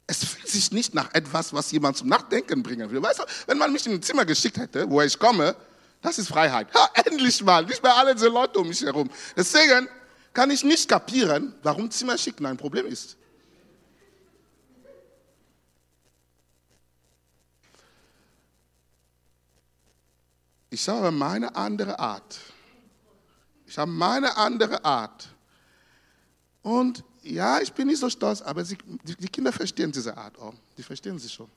Es 0.06 0.24
fühlt 0.24 0.48
sich 0.48 0.72
nicht 0.72 0.94
nach 0.94 1.14
etwas, 1.14 1.54
was 1.54 1.72
jemand 1.72 1.96
zum 1.96 2.08
Nachdenken 2.10 2.62
bringen 2.62 2.90
will. 2.92 3.02
Weißt 3.02 3.20
du, 3.20 3.24
wenn 3.48 3.58
man 3.58 3.72
mich 3.72 3.86
in 3.86 3.94
ein 3.94 4.02
Zimmer 4.02 4.26
geschickt 4.26 4.58
hätte, 4.58 4.90
wo 4.90 5.02
ich 5.02 5.18
komme, 5.18 5.56
das 6.02 6.18
ist 6.18 6.28
Freiheit. 6.28 6.74
Ha, 6.74 6.90
endlich 7.06 7.42
mal, 7.44 7.66
nicht 7.66 7.82
mehr 7.82 7.96
alle 7.96 8.16
diese 8.16 8.28
Leute 8.28 8.60
um 8.60 8.68
mich 8.68 8.82
herum. 8.82 9.10
Deswegen 9.36 9.88
kann 10.34 10.52
ich 10.52 10.64
nicht 10.64 10.90
kapieren, 10.90 11.54
warum 11.64 11.90
Zimmer 11.90 12.18
schicken 12.18 12.46
ein 12.46 12.58
Problem 12.58 12.86
ist. 12.86 13.18
Ich 20.70 20.88
habe 20.88 21.12
meine 21.12 21.56
andere 21.56 21.98
Art. 21.98 22.40
Ich 23.66 23.78
habe 23.78 23.92
meine 23.92 24.36
andere 24.38 24.84
Art. 24.84 25.28
Und 26.62 27.04
ja, 27.24 27.60
ich 27.60 27.74
bin 27.74 27.88
nicht 27.88 28.00
so 28.00 28.10
stolz, 28.10 28.42
aber 28.42 28.64
sie, 28.64 28.78
die 29.04 29.28
Kinder 29.28 29.52
verstehen 29.52 29.92
diese 29.92 30.16
Art 30.16 30.38
auch. 30.40 30.54
Die 30.78 30.84
verstehen 30.84 31.18
sie 31.20 31.30
schon. 31.30 31.50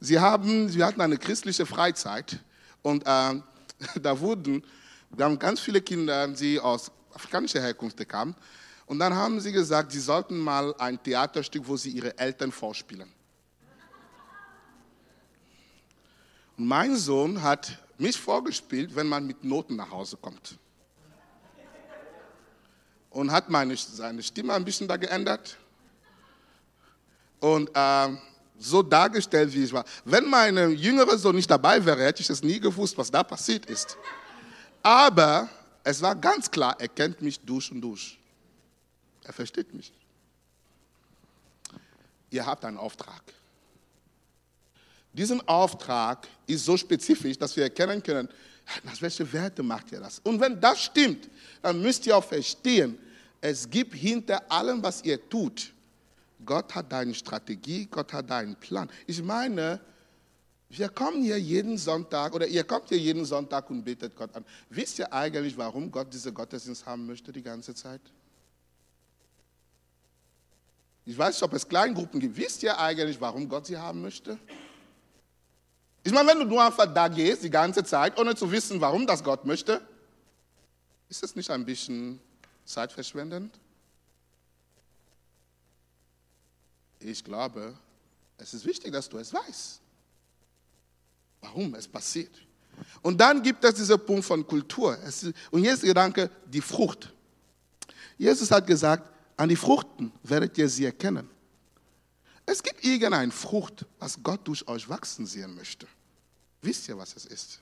Sie, 0.00 0.18
haben, 0.18 0.68
sie 0.68 0.82
hatten 0.82 1.00
eine 1.00 1.16
christliche 1.16 1.64
Freizeit 1.64 2.38
und 2.82 3.06
äh, 3.06 3.40
da 4.00 4.20
wurden, 4.20 4.62
wir 5.10 5.24
haben 5.24 5.38
ganz 5.38 5.60
viele 5.60 5.80
Kinder, 5.80 6.28
die 6.28 6.60
aus 6.60 6.90
afrikanischer 7.12 7.60
Herkunft 7.60 8.06
kamen. 8.08 8.34
Und 8.86 8.98
dann 8.98 9.14
haben 9.14 9.40
sie 9.40 9.52
gesagt, 9.52 9.92
sie 9.92 10.00
sollten 10.00 10.38
mal 10.38 10.74
ein 10.78 11.02
Theaterstück, 11.02 11.66
wo 11.66 11.76
sie 11.76 11.90
ihre 11.90 12.18
Eltern 12.18 12.52
vorspielen. 12.52 13.08
Und 13.08 13.14
mein 16.56 16.96
Sohn 16.96 17.42
hat 17.42 17.78
mich 17.98 18.18
vorgespielt, 18.18 18.94
wenn 18.94 19.06
man 19.06 19.26
mit 19.26 19.44
Noten 19.44 19.76
nach 19.76 19.90
Hause 19.90 20.16
kommt. 20.16 20.58
Und 23.10 23.30
hat 23.30 23.48
meine, 23.48 23.76
seine 23.76 24.22
Stimme 24.22 24.52
ein 24.54 24.64
bisschen 24.64 24.88
da 24.88 24.96
geändert. 24.96 25.56
Und 27.38 27.70
äh, 27.74 28.08
so 28.58 28.82
dargestellt, 28.82 29.52
wie 29.52 29.64
ich 29.64 29.72
war. 29.72 29.84
Wenn 30.04 30.28
mein 30.28 30.56
jüngerer 30.72 31.16
Sohn 31.18 31.36
nicht 31.36 31.50
dabei 31.50 31.84
wäre, 31.84 32.02
hätte 32.04 32.22
ich 32.22 32.30
es 32.30 32.42
nie 32.42 32.58
gewusst, 32.58 32.96
was 32.96 33.10
da 33.10 33.22
passiert 33.22 33.66
ist. 33.66 33.96
Aber 34.82 35.48
es 35.82 36.00
war 36.02 36.14
ganz 36.14 36.50
klar, 36.50 36.76
er 36.78 36.88
kennt 36.88 37.20
mich 37.20 37.38
durch 37.40 37.70
und 37.70 37.80
durch. 37.80 38.18
Er 39.22 39.32
versteht 39.32 39.72
mich. 39.72 39.92
Ihr 42.30 42.44
habt 42.44 42.64
einen 42.64 42.78
Auftrag. 42.78 43.22
Diesen 45.14 45.40
Auftrag 45.48 46.26
ist 46.46 46.64
so 46.64 46.76
spezifisch, 46.76 47.38
dass 47.38 47.56
wir 47.56 47.62
erkennen 47.62 48.02
können, 48.02 48.28
nach 48.82 49.00
welche 49.00 49.32
Werte 49.32 49.62
macht 49.62 49.92
ihr 49.92 50.00
das? 50.00 50.18
Und 50.18 50.40
wenn 50.40 50.60
das 50.60 50.82
stimmt, 50.82 51.30
dann 51.62 51.80
müsst 51.80 52.04
ihr 52.06 52.16
auch 52.16 52.24
verstehen, 52.24 52.98
es 53.40 53.68
gibt 53.68 53.94
hinter 53.94 54.50
allem, 54.50 54.82
was 54.82 55.04
ihr 55.04 55.28
tut, 55.28 55.72
Gott 56.44 56.74
hat 56.74 56.92
eine 56.92 57.14
Strategie, 57.14 57.86
Gott 57.86 58.12
hat 58.12 58.30
einen 58.30 58.56
Plan. 58.56 58.90
Ich 59.06 59.22
meine, 59.22 59.80
wir 60.68 60.88
kommen 60.88 61.22
hier 61.22 61.38
jeden 61.38 61.78
Sonntag 61.78 62.34
oder 62.34 62.46
ihr 62.46 62.64
kommt 62.64 62.88
hier 62.88 62.98
jeden 62.98 63.24
Sonntag 63.24 63.70
und 63.70 63.84
betet 63.84 64.16
Gott 64.16 64.34
an. 64.34 64.44
Wisst 64.68 64.98
ihr 64.98 65.12
eigentlich, 65.12 65.56
warum 65.56 65.90
Gott 65.90 66.12
diese 66.12 66.32
Gottesdienst 66.32 66.84
haben 66.84 67.06
möchte 67.06 67.32
die 67.32 67.42
ganze 67.42 67.74
Zeit? 67.74 68.00
Ich 71.06 71.16
weiß 71.16 71.36
nicht, 71.36 71.42
ob 71.42 71.52
es 71.52 71.68
Kleingruppen 71.68 72.18
gibt. 72.18 72.36
Wisst 72.36 72.62
ihr 72.62 72.78
eigentlich, 72.78 73.20
warum 73.20 73.48
Gott 73.48 73.66
sie 73.66 73.76
haben 73.76 74.02
möchte? 74.02 74.38
Ich 76.04 76.12
meine, 76.12 76.28
wenn 76.28 76.38
du 76.38 76.44
nur 76.44 76.62
einfach 76.62 76.92
da 76.92 77.08
gehst 77.08 77.42
die 77.42 77.50
ganze 77.50 77.82
Zeit, 77.82 78.18
ohne 78.20 78.36
zu 78.36 78.50
wissen, 78.52 78.80
warum 78.80 79.06
das 79.06 79.24
Gott 79.24 79.46
möchte, 79.46 79.80
ist 81.08 81.22
das 81.22 81.34
nicht 81.34 81.50
ein 81.50 81.64
bisschen 81.64 82.20
zeitverschwendend? 82.66 83.58
Ich 87.00 87.24
glaube, 87.24 87.74
es 88.36 88.52
ist 88.52 88.66
wichtig, 88.66 88.92
dass 88.92 89.08
du 89.08 89.16
es 89.16 89.32
weißt, 89.32 89.80
warum 91.40 91.74
es 91.74 91.88
passiert. 91.88 92.34
Und 93.00 93.18
dann 93.18 93.42
gibt 93.42 93.64
es 93.64 93.74
diesen 93.74 93.98
Punkt 94.04 94.24
von 94.24 94.46
Kultur. 94.46 94.98
und 95.50 95.64
jetzt 95.64 95.82
der 95.82 95.88
Gedanke, 95.88 96.30
die 96.46 96.60
Frucht. 96.60 97.14
Jesus 98.18 98.50
hat 98.50 98.66
gesagt, 98.66 99.10
an 99.36 99.48
die 99.48 99.56
Fruchten 99.56 100.12
werdet 100.22 100.56
ihr 100.58 100.68
sie 100.68 100.84
erkennen. 100.84 101.30
Es 102.46 102.62
gibt 102.62 102.84
irgendeine 102.84 103.32
Frucht, 103.32 103.86
was 103.98 104.22
Gott 104.22 104.46
durch 104.46 104.66
euch 104.68 104.88
wachsen 104.88 105.26
sehen 105.26 105.54
möchte. 105.54 105.86
Wisst 106.60 106.88
ihr, 106.88 106.96
was 106.98 107.16
es 107.16 107.26
ist? 107.26 107.60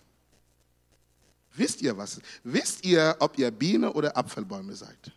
Wisst 1.54 1.82
ihr, 1.82 1.96
was? 1.96 2.20
Wisst 2.44 2.84
ihr, 2.84 3.16
ob 3.18 3.38
ihr 3.38 3.50
Biene 3.50 3.92
oder 3.92 4.16
Apfelbäume 4.16 4.74
seid? 4.74 5.12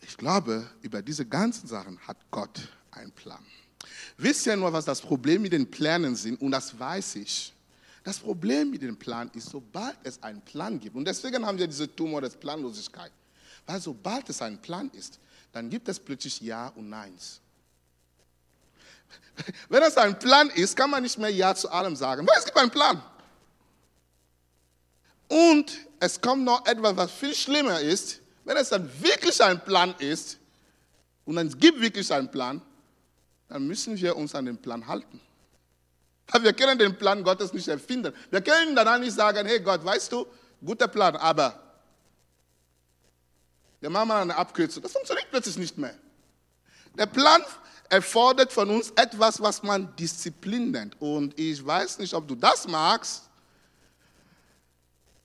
Ich 0.00 0.16
glaube, 0.16 0.68
über 0.82 1.00
diese 1.00 1.24
ganzen 1.24 1.66
Sachen 1.68 1.98
hat 2.06 2.18
Gott 2.30 2.68
einen 2.90 3.12
Plan. 3.12 3.44
Wisst 4.16 4.46
ihr 4.46 4.56
nur, 4.56 4.72
was 4.72 4.84
das 4.84 5.00
Problem 5.00 5.42
mit 5.42 5.52
den 5.52 5.70
Plänen 5.70 6.16
sind? 6.16 6.40
Und 6.40 6.50
das 6.50 6.78
weiß 6.78 7.16
ich. 7.16 7.52
Das 8.04 8.18
Problem 8.18 8.70
mit 8.70 8.82
dem 8.82 8.96
Plan 8.96 9.30
ist, 9.34 9.48
sobald 9.48 9.96
es 10.02 10.20
einen 10.22 10.40
Plan 10.42 10.78
gibt, 10.80 10.96
und 10.96 11.04
deswegen 11.04 11.46
haben 11.46 11.56
wir 11.56 11.68
diese 11.68 11.94
Tumor 11.94 12.20
der 12.20 12.30
Planlosigkeit, 12.30 13.12
weil 13.66 13.80
sobald 13.80 14.28
es 14.28 14.42
ein 14.42 14.60
Plan 14.60 14.90
ist, 14.90 15.18
dann 15.52 15.68
gibt 15.68 15.88
es 15.88 15.98
plötzlich 15.98 16.40
Ja 16.40 16.68
und 16.68 16.88
Neins. 16.88 17.40
Wenn 19.68 19.82
es 19.82 19.96
ein 19.96 20.18
Plan 20.18 20.50
ist, 20.50 20.76
kann 20.76 20.90
man 20.90 21.02
nicht 21.02 21.18
mehr 21.18 21.30
Ja 21.30 21.54
zu 21.54 21.70
allem 21.70 21.96
sagen, 21.96 22.26
weil 22.26 22.38
es 22.38 22.44
gibt 22.44 22.56
einen 22.56 22.70
Plan. 22.70 23.02
Und 25.28 25.72
es 26.00 26.20
kommt 26.20 26.44
noch 26.44 26.66
etwas, 26.66 26.96
was 26.96 27.10
viel 27.10 27.34
schlimmer 27.34 27.80
ist, 27.80 28.20
wenn 28.44 28.56
es 28.56 28.68
dann 28.68 28.90
wirklich 29.02 29.42
ein 29.42 29.62
Plan 29.64 29.94
ist 29.98 30.38
und 31.24 31.38
es 31.38 31.56
gibt 31.56 31.80
wirklich 31.80 32.12
einen 32.12 32.30
Plan, 32.30 32.60
dann 33.48 33.66
müssen 33.66 33.96
wir 33.96 34.16
uns 34.16 34.34
an 34.34 34.46
den 34.46 34.58
Plan 34.58 34.86
halten. 34.86 35.20
Wir 36.40 36.52
können 36.52 36.78
den 36.78 36.96
Plan 36.96 37.22
Gottes 37.22 37.52
nicht 37.52 37.68
erfinden. 37.68 38.14
Wir 38.30 38.40
können 38.40 38.74
dann 38.74 39.00
nicht 39.00 39.14
sagen, 39.14 39.46
hey 39.46 39.60
Gott, 39.60 39.84
weißt 39.84 40.12
du, 40.12 40.26
guter 40.64 40.88
Plan, 40.88 41.16
aber 41.16 41.61
wir 43.82 43.90
machen 43.90 44.08
mal 44.08 44.22
eine 44.22 44.36
Abkürzung. 44.36 44.80
Das 44.82 44.92
funktioniert 44.92 45.26
plötzlich 45.30 45.58
nicht 45.58 45.76
mehr. 45.76 45.94
Der 46.96 47.06
Plan 47.06 47.42
erfordert 47.88 48.52
von 48.52 48.70
uns 48.70 48.92
etwas, 48.92 49.40
was 49.42 49.64
man 49.64 49.94
Disziplin 49.96 50.70
nennt. 50.70 51.00
Und 51.00 51.38
ich 51.38 51.66
weiß 51.66 51.98
nicht, 51.98 52.14
ob 52.14 52.28
du 52.28 52.36
das 52.36 52.68
magst, 52.68 53.24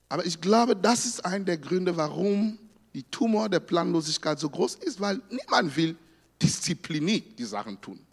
aber 0.08 0.26
ich 0.26 0.40
glaube, 0.40 0.74
das 0.74 1.06
ist 1.06 1.24
einer 1.24 1.44
der 1.44 1.58
Gründe, 1.58 1.96
warum 1.96 2.58
die 2.94 3.04
Tumor 3.04 3.48
der 3.48 3.60
Planlosigkeit 3.60 4.40
so 4.40 4.50
groß 4.50 4.76
ist, 4.76 5.00
weil 5.00 5.20
niemand 5.30 5.76
will 5.76 5.96
diszipliniert 6.42 7.38
die 7.38 7.44
Sachen 7.44 7.80
tun. 7.80 8.04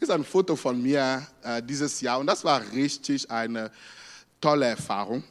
Das 0.00 0.08
ist 0.08 0.10
ein 0.10 0.24
Foto 0.24 0.56
von 0.56 0.82
mir 0.82 1.24
äh, 1.42 1.62
dieses 1.62 2.00
Jahr 2.00 2.18
und 2.18 2.26
das 2.26 2.42
war 2.42 2.60
richtig 2.72 3.30
eine 3.30 3.70
tolle 4.40 4.66
Erfahrung. 4.66 5.22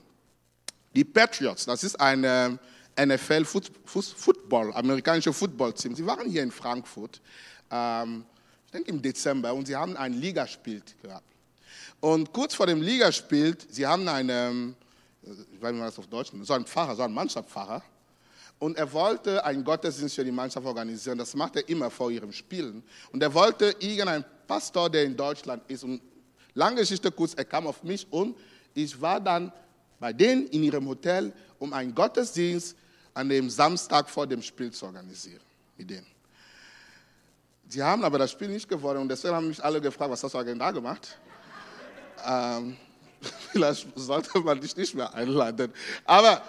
Die 0.96 1.04
Patriots, 1.04 1.66
das 1.66 1.84
ist 1.84 2.00
eine 2.00 2.58
NFL 3.00 3.46
Football, 3.86 4.74
amerikanische 4.74 5.34
Footballteam. 5.34 5.96
Sie 5.96 6.06
waren 6.06 6.30
hier 6.30 6.44
in 6.44 6.52
Frankfurt, 6.52 7.22
ähm, 7.70 8.26
ich 8.66 8.72
denke 8.72 8.90
im 8.90 9.02
Dezember, 9.02 9.54
und 9.54 9.68
sie 9.68 9.76
haben 9.76 9.98
ein 9.98 10.14
Ligaspiel 10.14 10.82
gehabt. 11.02 11.26
Und 12.00 12.34
kurz 12.34 12.56
vor 12.56 12.68
dem 12.68 12.82
Ligaspiel, 12.82 13.56
sie 13.70 13.86
haben 13.86 14.08
einen, 14.08 14.76
ich 15.22 15.62
weiß 15.62 15.72
nicht, 15.72 15.86
das 15.86 16.00
auf 16.00 16.08
Deutsch 16.08 16.32
so 16.42 16.54
einen 16.54 16.66
Pfarrer, 16.66 16.96
so 16.96 17.04
einen 17.04 17.14
Mannschaftspfarrer. 17.14 17.84
Und 18.60 18.78
er 18.78 18.92
wollte 18.94 19.44
einen 19.44 19.64
Gottesdienst 19.64 20.16
für 20.16 20.24
die 20.24 20.32
Mannschaft 20.32 20.66
organisieren. 20.66 21.18
Das 21.18 21.34
macht 21.34 21.56
er 21.56 21.68
immer 21.68 21.90
vor 21.90 22.12
ihrem 22.12 22.32
Spielen. 22.32 22.84
Und 23.12 23.24
er 23.24 23.34
wollte 23.34 23.76
irgendeinen 23.80 24.26
Pastor, 24.48 24.90
der 24.90 25.04
in 25.04 25.18
Deutschland 25.18 25.64
ist. 25.68 25.84
Und 25.84 26.02
lange 26.54 26.82
Geschichte 26.82 27.12
kurz, 27.12 27.34
er 27.34 27.46
kam 27.46 27.66
auf 27.66 27.84
mich 27.84 28.06
und 28.12 28.38
ich 28.74 29.00
war 29.02 29.20
dann 29.20 29.52
bei 30.02 30.12
denen 30.12 30.48
in 30.48 30.64
ihrem 30.64 30.86
Hotel, 30.88 31.32
um 31.60 31.72
einen 31.72 31.96
Gottesdienst 31.96 32.76
an 33.14 33.30
dem 33.30 33.50
Samstag 33.50 34.10
vor 34.10 34.28
dem 34.28 34.42
Spiel 34.42 34.72
zu 34.72 34.88
organisieren. 34.88 35.40
Mit 35.78 35.90
denen. 35.90 36.08
Sie 37.70 37.82
haben 37.82 38.04
aber 38.04 38.18
das 38.18 38.32
Spiel 38.32 38.50
nicht 38.50 38.68
gewonnen 38.68 39.00
und 39.00 39.08
deswegen 39.08 39.36
haben 39.36 39.48
mich 39.48 39.64
alle 39.64 39.80
gefragt, 39.80 40.12
was 40.12 40.24
hast 40.24 40.34
du 40.34 40.40
eigentlich 40.40 40.58
da 40.58 40.72
gemacht? 40.72 41.18
ähm, 42.26 42.78
vielleicht 43.52 43.88
sollte 43.96 44.40
man 44.40 44.60
dich 44.60 44.76
nicht 44.76 44.96
mehr 44.96 45.14
einladen. 45.14 45.72
Aber 46.06 46.42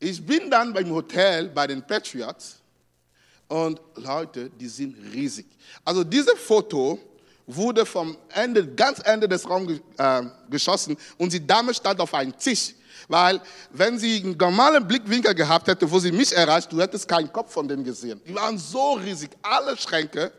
ich 0.00 0.24
bin 0.24 0.50
dann 0.50 0.72
beim 0.72 0.90
Hotel 0.90 1.48
bei 1.48 1.66
den 1.66 1.82
Patriots 1.82 2.58
und 3.48 3.80
Leute, 3.96 4.50
die 4.50 4.68
sind 4.68 4.96
riesig. 5.12 5.46
Also 5.84 6.02
dieses 6.02 6.38
Foto 6.38 6.98
wurde 7.46 7.84
vom 7.84 8.16
Ende, 8.30 8.66
ganz 8.74 9.00
Ende 9.00 9.28
des 9.28 9.48
Raums 9.48 9.80
äh, 9.98 10.22
geschossen 10.48 10.96
und 11.18 11.32
die 11.32 11.44
Dame 11.44 11.74
stand 11.74 12.00
auf 12.00 12.12
einem 12.14 12.36
Tisch. 12.36 12.74
Weil 13.08 13.40
wenn 13.70 13.98
sie 13.98 14.22
einen 14.22 14.36
normalen 14.36 14.86
Blickwinkel 14.86 15.34
gehabt 15.34 15.66
hätte, 15.66 15.90
wo 15.90 15.98
sie 15.98 16.12
mich 16.12 16.32
erreicht, 16.32 16.70
du 16.72 16.80
hättest 16.80 17.08
keinen 17.08 17.32
Kopf 17.32 17.52
von 17.52 17.66
denen 17.66 17.84
gesehen. 17.84 18.20
Die 18.26 18.34
waren 18.34 18.56
so 18.56 18.92
riesig, 18.92 19.30
alle 19.42 19.76
Schränke. 19.76 20.32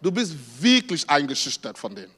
Du 0.00 0.12
bist 0.12 0.34
wirklich 0.60 1.08
eingeschüchtert 1.08 1.76
von 1.76 1.94
denen. 1.94 2.12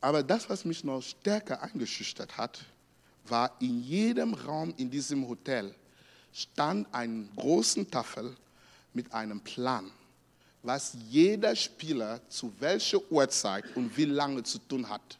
Aber 0.00 0.22
das, 0.22 0.50
was 0.50 0.64
mich 0.66 0.84
noch 0.84 1.00
stärker 1.00 1.62
eingeschüchtert 1.62 2.36
hat, 2.36 2.60
war 3.26 3.56
in 3.60 3.82
jedem 3.82 4.34
Raum 4.34 4.74
in 4.76 4.90
diesem 4.90 5.26
Hotel 5.26 5.74
stand 6.32 6.92
eine 6.92 7.26
große 7.36 7.88
Tafel 7.88 8.36
mit 8.92 9.12
einem 9.14 9.40
Plan, 9.40 9.90
was 10.64 10.96
jeder 11.08 11.54
Spieler 11.54 12.20
zu 12.28 12.52
welcher 12.58 12.98
Uhrzeit 13.10 13.64
und 13.76 13.96
wie 13.96 14.06
lange 14.06 14.42
zu 14.42 14.58
tun 14.58 14.88
hat. 14.88 15.18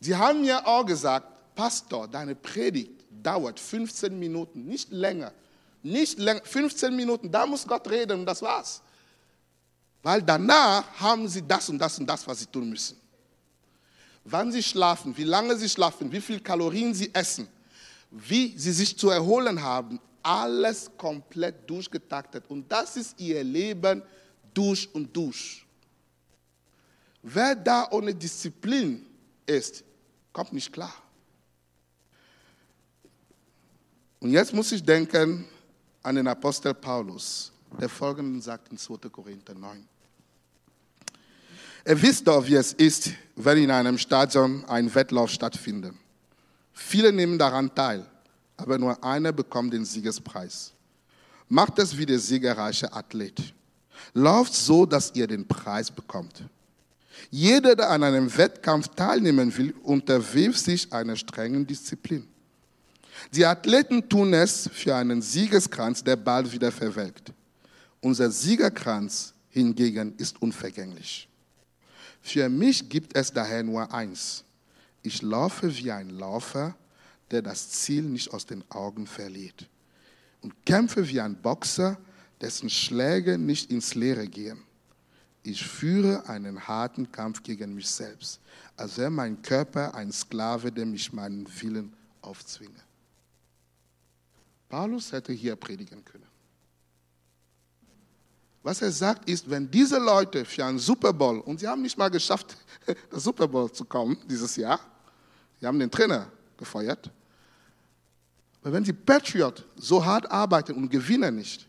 Sie 0.00 0.14
haben 0.14 0.42
mir 0.42 0.66
auch 0.66 0.84
gesagt, 0.84 1.26
Pastor, 1.54 2.06
deine 2.06 2.34
Predigt 2.34 3.02
dauert 3.22 3.58
15 3.58 4.18
Minuten, 4.18 4.66
nicht 4.66 4.92
länger. 4.92 5.32
Nicht 5.82 6.18
länger, 6.18 6.42
15 6.44 6.94
Minuten, 6.94 7.30
da 7.30 7.46
muss 7.46 7.66
Gott 7.66 7.88
reden 7.88 8.20
und 8.20 8.26
das 8.26 8.42
war's. 8.42 8.82
Weil 10.02 10.22
danach 10.22 10.84
haben 11.00 11.26
sie 11.28 11.42
das 11.46 11.68
und 11.68 11.78
das 11.78 11.98
und 11.98 12.06
das, 12.06 12.26
was 12.26 12.40
sie 12.40 12.46
tun 12.46 12.68
müssen 12.68 12.96
wann 14.26 14.52
sie 14.52 14.62
schlafen, 14.62 15.16
wie 15.16 15.24
lange 15.24 15.56
sie 15.56 15.68
schlafen, 15.68 16.10
wie 16.12 16.20
viel 16.20 16.40
Kalorien 16.40 16.92
sie 16.94 17.14
essen, 17.14 17.48
wie 18.10 18.56
sie 18.58 18.72
sich 18.72 18.96
zu 18.98 19.08
erholen 19.08 19.62
haben, 19.62 20.00
alles 20.26 20.90
komplett 20.98 21.70
durchgetaktet. 21.70 22.44
Und 22.48 22.70
das 22.70 22.96
ist 22.96 23.20
ihr 23.20 23.44
Leben 23.44 24.02
durch 24.52 24.92
und 24.92 25.16
durch. 25.16 25.64
Wer 27.22 27.54
da 27.54 27.88
ohne 27.92 28.12
Disziplin 28.12 29.06
ist, 29.46 29.84
kommt 30.32 30.52
nicht 30.52 30.72
klar. 30.72 30.94
Und 34.18 34.30
jetzt 34.30 34.52
muss 34.52 34.72
ich 34.72 34.82
denken 34.82 35.46
an 36.02 36.16
den 36.16 36.26
Apostel 36.26 36.74
Paulus, 36.74 37.52
der 37.80 37.88
folgenden 37.88 38.40
sagt 38.40 38.72
in 38.72 38.78
2. 38.78 39.08
Korinther 39.08 39.54
9. 39.54 39.86
Ihr 41.86 42.02
wisst 42.02 42.26
doch, 42.26 42.44
wie 42.44 42.56
es 42.56 42.72
ist, 42.72 43.10
wenn 43.36 43.58
in 43.58 43.70
einem 43.70 43.96
Stadion 43.96 44.64
ein 44.64 44.92
Wettlauf 44.92 45.30
stattfindet. 45.30 45.94
Viele 46.72 47.12
nehmen 47.12 47.38
daran 47.38 47.72
teil, 47.72 48.04
aber 48.56 48.78
nur 48.78 49.02
einer 49.04 49.32
bekommt 49.32 49.72
den 49.72 49.84
Siegespreis. 49.84 50.72
Macht 51.48 51.78
es 51.78 51.96
wie 51.96 52.06
der 52.06 52.18
siegerreiche 52.18 52.92
Athlet. 52.92 53.54
Lauft 54.14 54.54
so, 54.54 54.86
dass 54.86 55.14
ihr 55.14 55.26
den 55.26 55.46
Preis 55.46 55.90
bekommt. 55.90 56.42
Jeder, 57.30 57.74
der 57.74 57.90
an 57.90 58.02
einem 58.02 58.36
Wettkampf 58.36 58.88
teilnehmen 58.88 59.56
will, 59.56 59.74
unterwirft 59.82 60.60
sich 60.60 60.92
einer 60.92 61.16
strengen 61.16 61.66
Disziplin. 61.66 62.26
Die 63.32 63.44
Athleten 63.44 64.08
tun 64.08 64.34
es 64.34 64.68
für 64.72 64.94
einen 64.94 65.22
Siegeskranz, 65.22 66.04
der 66.04 66.16
bald 66.16 66.52
wieder 66.52 66.70
verwelkt. 66.70 67.32
Unser 68.00 68.30
Siegerkranz 68.30 69.32
hingegen 69.48 70.14
ist 70.18 70.40
unvergänglich. 70.40 71.28
Für 72.20 72.48
mich 72.48 72.88
gibt 72.88 73.16
es 73.16 73.32
daher 73.32 73.62
nur 73.62 73.92
eins. 73.92 74.44
Ich 75.02 75.22
laufe 75.22 75.74
wie 75.76 75.90
ein 75.90 76.10
Laufer, 76.10 76.74
der 77.30 77.42
das 77.42 77.70
Ziel 77.70 78.02
nicht 78.02 78.32
aus 78.32 78.46
den 78.46 78.64
Augen 78.70 79.06
verliert. 79.06 79.68
Und 80.42 80.64
kämpfe 80.64 81.08
wie 81.08 81.20
ein 81.20 81.40
Boxer, 81.40 81.98
dessen 82.40 82.70
Schläge 82.70 83.38
nicht 83.38 83.70
ins 83.70 83.94
Leere 83.94 84.26
gehen. 84.26 84.62
Ich 85.42 85.64
führe 85.64 86.28
einen 86.28 86.66
harten 86.66 87.10
Kampf 87.10 87.42
gegen 87.42 87.74
mich 87.74 87.88
selbst, 87.88 88.40
als 88.76 88.98
wäre 88.98 89.10
mein 89.10 89.40
Körper 89.42 89.94
ein 89.94 90.12
Sklave, 90.12 90.72
der 90.72 90.86
mich 90.86 91.12
meinen 91.12 91.46
Willen 91.60 91.92
aufzwinge. 92.20 92.82
Paulus 94.68 95.12
hätte 95.12 95.32
hier 95.32 95.54
predigen 95.56 96.04
können. 96.04 96.26
Was 98.62 98.82
er 98.82 98.90
sagt 98.90 99.30
ist, 99.30 99.48
wenn 99.48 99.70
diese 99.70 99.98
Leute 99.98 100.44
für 100.44 100.64
einen 100.64 100.80
Super 100.80 101.12
Bowl, 101.12 101.38
und 101.38 101.60
sie 101.60 101.68
haben 101.68 101.82
nicht 101.82 101.96
mal 101.96 102.08
geschafft, 102.08 102.56
das 103.10 103.22
Super 103.22 103.46
Bowl 103.46 103.70
zu 103.70 103.84
kommen 103.84 104.18
dieses 104.28 104.56
Jahr, 104.56 104.80
sie 105.60 105.66
haben 105.66 105.78
den 105.78 105.90
Trainer 105.90 106.26
gefeuert, 106.58 107.10
aber 108.62 108.72
wenn 108.72 108.84
sie 108.84 108.92
Patriot 108.92 109.64
so 109.76 110.04
hart 110.04 110.30
arbeiten 110.30 110.74
und 110.74 110.88
gewinnen 110.88 111.36
nicht, 111.36 111.68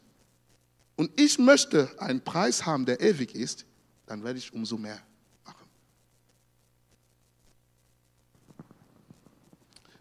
und 0.95 1.11
ich 1.19 1.37
möchte 1.37 1.89
einen 2.01 2.23
Preis 2.23 2.65
haben, 2.65 2.85
der 2.85 2.99
ewig 2.99 3.35
ist, 3.35 3.65
dann 4.07 4.23
werde 4.23 4.39
ich 4.39 4.51
umso 4.51 4.77
mehr 4.77 4.99
machen. 5.45 5.67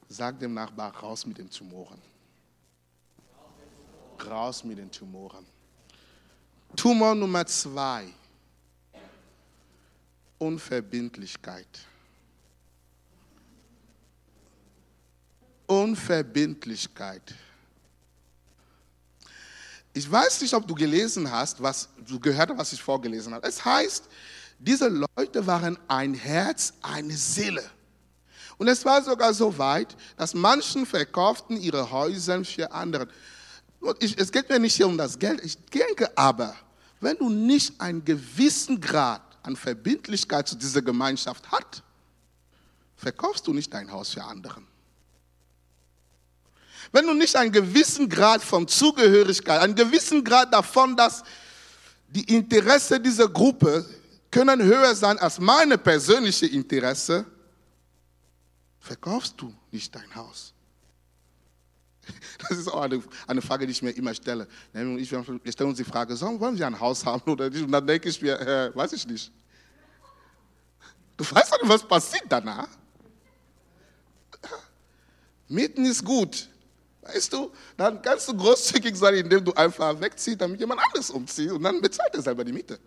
Sag 0.09 0.39
dem 0.39 0.55
Nachbar, 0.55 0.97
raus 0.97 1.27
mit 1.27 1.37
den 1.37 1.51
Tumoren. 1.51 2.01
Raus 4.27 4.65
mit 4.65 4.79
den 4.79 4.91
Tumoren. 4.91 5.45
Tumor 6.75 7.15
Nummer 7.15 7.45
zwei. 7.47 8.09
Unverbindlichkeit. 10.39 11.87
Unverbindlichkeit. 15.67 17.35
Ich 19.93 20.11
weiß 20.11 20.43
nicht, 20.43 20.53
ob 20.53 20.67
du 20.67 20.75
gelesen 20.75 21.31
hast, 21.31 21.63
was 21.63 21.89
du 22.07 22.21
gehört 22.21 22.51
hast, 22.51 22.59
was 22.59 22.73
ich 22.73 22.83
vorgelesen 22.83 23.33
habe. 23.33 23.47
Es 23.49 23.65
heißt, 23.65 24.05
diese 24.59 24.89
Leute 24.89 25.47
waren 25.47 25.79
ein 25.89 26.15
Herz, 26.15 26.75
eine 26.83 27.17
Seele. 27.17 27.65
Und 28.59 28.69
es 28.69 28.85
war 28.85 29.03
sogar 29.03 29.35
so 29.35 29.57
weit, 29.59 29.97
dass 30.17 30.35
manchen 30.35 30.87
verkauften 30.87 31.57
ihre 31.57 31.91
Häuser 31.91 32.45
für 32.45 32.71
andere. 32.73 33.09
Ich, 34.01 34.19
es 34.19 34.33
geht 34.33 34.49
mir 34.49 34.59
nicht 34.59 34.75
hier 34.75 34.87
um 34.87 34.97
das 34.97 35.19
Geld. 35.19 35.45
Ich 35.45 35.57
denke 35.67 36.11
aber, 36.17 36.55
wenn 37.01 37.17
du 37.19 37.29
nicht 37.29 37.81
einen 37.81 38.05
gewissen 38.05 38.81
Grad 38.81 39.23
an 39.43 39.57
Verbindlichkeit 39.57 40.49
zu 40.49 40.57
dieser 40.57 40.83
Gemeinschaft 40.83 41.51
hast, 41.51 41.83
verkaufst 42.97 43.47
du 43.47 43.53
nicht 43.53 43.73
dein 43.73 43.91
Haus 43.93 44.11
für 44.11 44.25
anderen. 44.25 44.67
Wenn 46.93 47.07
du 47.07 47.15
nicht 47.15 47.37
einen 47.37 47.53
gewissen 47.53 48.09
Grad 48.09 48.43
von 48.43 48.67
Zugehörigkeit, 48.67 49.61
einen 49.61 49.75
gewissen 49.75 50.25
Grad 50.25 50.53
davon, 50.53 50.97
dass 50.97 51.23
die 52.09 52.35
Interesse 52.35 53.01
dieser 53.01 53.29
Gruppe 53.29 53.85
können 54.31 54.63
höher 54.63 54.95
sein 54.95 55.19
als 55.19 55.39
meine 55.39 55.79
persönliche 55.79 56.47
Interesse, 56.47 57.25
verkaufst 58.81 59.35
du 59.39 59.53
nicht 59.71 59.95
dein 59.95 60.15
Haus. 60.15 60.53
Das 62.49 62.59
ist 62.59 62.69
auch 62.69 62.83
eine, 62.83 63.03
eine 63.27 63.43
Frage, 63.43 63.67
die 63.67 63.73
ich 63.73 63.83
mir 63.83 63.91
immer 63.91 64.15
stelle. 64.15 64.47
Ich, 64.73 65.11
wir 65.11 65.53
stellen 65.53 65.71
uns 65.71 65.79
die 65.79 65.85
Frage, 65.85 66.19
wollen 66.21 66.57
wir 66.57 66.67
ein 66.67 66.79
Haus 66.79 67.05
haben 67.05 67.29
oder 67.31 67.51
nicht? 67.51 67.65
Und 67.65 67.73
dann 67.73 67.87
denke 67.87 68.09
ich 68.09 68.21
mir, 68.21 68.39
äh, 68.41 68.77
weiß 68.77 68.93
ich 68.93 69.07
nicht. 69.07 69.33
Du 71.17 71.25
weißt 71.25 71.53
doch 71.53 71.63
nicht, 71.63 71.69
was 71.69 71.83
passiert 71.83 72.27
danach. 72.29 72.69
Mieten 75.49 75.85
ist 75.85 76.05
gut. 76.05 76.49
Weißt 77.07 77.33
du, 77.33 77.53
dann 77.77 78.03
kannst 78.03 78.29
du 78.29 78.37
großzügig 78.37 78.97
sein, 78.97 79.15
indem 79.15 79.45
du 79.45 79.53
einfach 79.53 80.01
wegziehst, 80.01 80.41
damit 80.41 80.61
jemand 80.61 80.81
anderes 80.81 81.11
umzieht 81.11 81.51
und 81.51 81.63
dann 81.63 81.81
bezahlt 81.81 82.15
er 82.15 82.23
selber 82.23 82.45
die 82.45 82.53
Miete. 82.53 82.79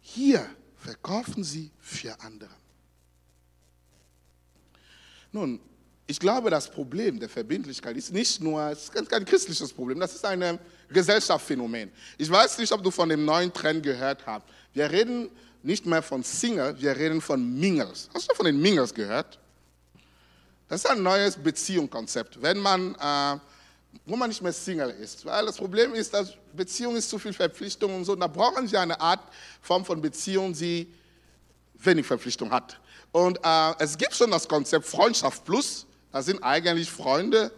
Hier 0.00 0.46
verkaufen 0.76 1.44
sie 1.44 1.70
für 1.78 2.18
andere. 2.20 2.50
Nun, 5.32 5.60
ich 6.06 6.20
glaube, 6.20 6.50
das 6.50 6.70
Problem 6.70 7.18
der 7.18 7.28
Verbindlichkeit 7.28 7.96
ist 7.96 8.12
nicht 8.12 8.40
nur, 8.40 8.62
es 8.70 8.90
ist 8.90 9.08
kein 9.08 9.24
christliches 9.24 9.72
Problem, 9.72 9.98
das 9.98 10.14
ist 10.14 10.24
ein 10.24 10.58
Gesellschaftsphänomen. 10.90 11.90
Ich 12.18 12.30
weiß 12.30 12.58
nicht, 12.58 12.72
ob 12.72 12.82
du 12.82 12.90
von 12.90 13.08
dem 13.08 13.24
neuen 13.24 13.52
Trend 13.52 13.82
gehört 13.82 14.24
hast. 14.26 14.44
Wir 14.72 14.90
reden 14.90 15.30
nicht 15.62 15.86
mehr 15.86 16.02
von 16.02 16.22
Single, 16.22 16.78
wir 16.78 16.94
reden 16.94 17.20
von 17.20 17.58
Mingles. 17.58 18.08
Hast 18.14 18.30
du 18.30 18.34
von 18.34 18.44
den 18.44 18.60
Mingles 18.60 18.92
gehört? 18.92 19.38
Das 20.74 20.82
ist 20.82 20.90
ein 20.90 21.04
neues 21.04 21.36
Beziehungskonzept, 21.36 22.42
wenn 22.42 22.58
man, 22.58 22.96
äh, 22.96 23.38
wo 24.06 24.16
man 24.16 24.28
nicht 24.28 24.42
mehr 24.42 24.52
Single 24.52 24.90
ist. 24.90 25.24
Weil 25.24 25.46
das 25.46 25.56
Problem 25.56 25.94
ist, 25.94 26.12
dass 26.12 26.32
Beziehung 26.52 26.96
ist 26.96 27.08
zu 27.08 27.16
viel 27.16 27.32
Verpflichtung 27.32 27.94
und 27.94 28.04
so. 28.04 28.16
Da 28.16 28.26
brauchen 28.26 28.68
wir 28.68 28.80
eine 28.80 29.00
Art 29.00 29.20
Form 29.62 29.84
von 29.84 30.00
Beziehung, 30.00 30.52
die 30.52 30.92
wenig 31.74 32.04
Verpflichtung 32.04 32.50
hat. 32.50 32.80
Und 33.12 33.38
äh, 33.44 33.74
es 33.78 33.96
gibt 33.96 34.16
schon 34.16 34.32
das 34.32 34.48
Konzept 34.48 34.84
Freundschaft 34.84 35.44
Plus. 35.44 35.86
Das 36.10 36.26
sind 36.26 36.42
eigentlich 36.42 36.90
Freunde, 36.90 37.52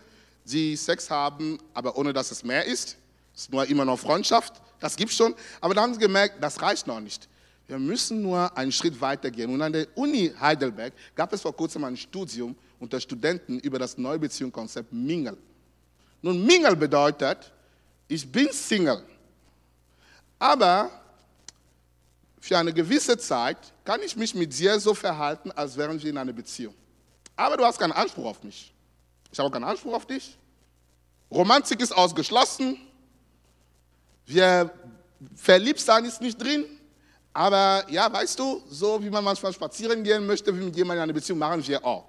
die 0.44 0.76
Sex 0.76 1.08
haben, 1.08 1.58
aber 1.72 1.96
ohne 1.96 2.12
dass 2.12 2.30
es 2.30 2.44
mehr 2.44 2.66
ist. 2.66 2.98
Es 3.34 3.44
ist 3.44 3.50
nur 3.50 3.64
immer 3.64 3.86
noch 3.86 3.98
Freundschaft. 3.98 4.60
Das 4.78 4.94
gibt 4.94 5.10
es 5.10 5.16
schon. 5.16 5.34
Aber 5.62 5.72
da 5.72 5.80
haben 5.80 5.94
sie 5.94 6.00
gemerkt, 6.00 6.34
das 6.42 6.60
reicht 6.60 6.86
noch 6.86 7.00
nicht. 7.00 7.30
Wir 7.66 7.78
müssen 7.78 8.22
nur 8.22 8.56
einen 8.56 8.70
Schritt 8.70 9.00
weiter 9.00 9.30
gehen. 9.30 9.52
Und 9.52 9.60
an 9.60 9.72
der 9.72 9.86
Uni 9.96 10.32
Heidelberg 10.38 10.92
gab 11.14 11.32
es 11.32 11.42
vor 11.42 11.54
kurzem 11.54 11.84
ein 11.84 11.96
Studium 11.96 12.54
unter 12.78 13.00
Studenten 13.00 13.58
über 13.60 13.78
das 13.78 13.98
Neubeziehungskonzept 13.98 14.92
Mingle. 14.92 15.36
Nun, 16.22 16.44
Mingle 16.44 16.76
bedeutet, 16.76 17.52
ich 18.08 18.30
bin 18.30 18.52
Single. 18.52 19.02
Aber 20.38 20.90
für 22.40 22.58
eine 22.58 22.72
gewisse 22.72 23.18
Zeit 23.18 23.58
kann 23.84 24.00
ich 24.02 24.16
mich 24.16 24.34
mit 24.34 24.56
dir 24.56 24.78
so 24.78 24.94
verhalten, 24.94 25.50
als 25.50 25.76
wären 25.76 26.00
wir 26.00 26.10
in 26.10 26.18
einer 26.18 26.32
Beziehung. 26.32 26.74
Aber 27.34 27.56
du 27.56 27.64
hast 27.64 27.78
keinen 27.78 27.92
Anspruch 27.92 28.26
auf 28.26 28.42
mich. 28.44 28.72
Ich 29.32 29.38
habe 29.38 29.50
keinen 29.50 29.64
Anspruch 29.64 29.94
auf 29.94 30.06
dich. 30.06 30.38
Romantik 31.30 31.80
ist 31.80 31.92
ausgeschlossen. 31.92 32.78
Wir 34.24 34.70
verliebt 35.34 35.80
sein 35.80 36.04
ist 36.04 36.20
nicht 36.20 36.40
drin. 36.40 36.64
Aber 37.36 37.84
ja, 37.90 38.10
weißt 38.10 38.38
du, 38.38 38.62
so 38.70 39.02
wie 39.04 39.10
man 39.10 39.22
manchmal 39.22 39.52
spazieren 39.52 40.02
gehen 40.02 40.26
möchte, 40.26 40.58
wie 40.58 40.64
mit 40.64 40.74
jemandem 40.74 41.02
eine 41.02 41.12
Beziehung 41.12 41.38
machen 41.38 41.68
wir 41.68 41.84
auch. 41.84 42.06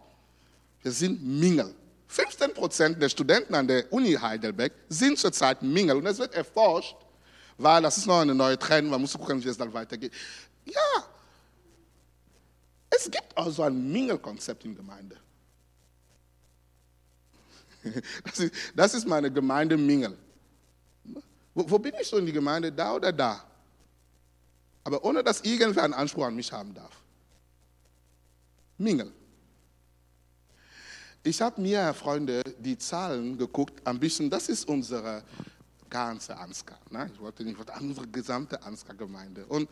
Wir 0.81 0.93
sind 0.93 1.21
Mingle. 1.21 1.75
15 2.07 2.53
Prozent 2.53 3.01
der 3.01 3.09
Studenten 3.09 3.53
an 3.53 3.67
der 3.67 3.91
Uni 3.91 4.13
Heidelberg 4.13 4.71
sind 4.87 5.19
zurzeit 5.19 5.61
Mingle. 5.61 5.97
Und 5.97 6.05
es 6.05 6.17
wird 6.17 6.33
erforscht, 6.33 6.95
weil 7.57 7.81
das 7.81 7.97
ist 7.97 8.07
noch 8.07 8.21
eine 8.21 8.33
neue 8.33 8.57
Trend, 8.57 8.89
man 8.89 9.01
muss 9.01 9.17
gucken, 9.17 9.43
wie 9.43 9.49
es 9.49 9.57
dann 9.57 9.73
weitergeht. 9.73 10.13
Ja, 10.63 11.03
es 12.89 13.11
gibt 13.11 13.35
auch 13.35 13.51
so 13.51 13.63
ein 13.63 13.91
Mingle-Konzept 13.91 14.63
in 14.63 14.75
der 14.75 14.81
Gemeinde. 14.81 15.17
Das 18.23 18.39
ist, 18.39 18.53
das 18.73 19.05
meine 19.05 19.29
Gemeinde 19.29 19.75
Mingle. 19.75 20.17
Wo, 21.53 21.69
wo 21.69 21.77
bin 21.77 21.93
ich 21.99 22.07
so 22.07 22.15
in 22.15 22.25
die 22.25 22.31
Gemeinde? 22.31 22.71
Da 22.71 22.95
oder 22.95 23.11
da? 23.11 23.43
Aber 24.87 25.03
ohne 25.03 25.21
dass 25.21 25.41
irgendwer 25.41 25.83
einen 25.83 25.93
Anspruch 25.93 26.27
an 26.27 26.35
mich 26.37 26.49
haben 26.49 26.73
darf. 26.73 26.95
Mingle. 28.77 29.11
Ich 31.23 31.41
habe 31.41 31.59
mir, 31.59 31.93
Freunde, 31.93 32.41
die 32.57 32.77
Zahlen 32.77 33.37
geguckt, 33.37 33.85
ein 33.85 33.99
bisschen, 33.99 34.29
das 34.29 34.47
ist 34.47 34.65
unsere 34.65 35.25
ganze 35.89 36.37
Ansgar. 36.37 36.79
Ne? 36.89 37.11
Ich 37.13 37.19
wollte 37.19 37.43
nicht, 37.43 37.57
unsere 37.81 38.07
gesamte 38.07 38.63
Ansgar-Gemeinde. 38.63 39.45
Und 39.47 39.69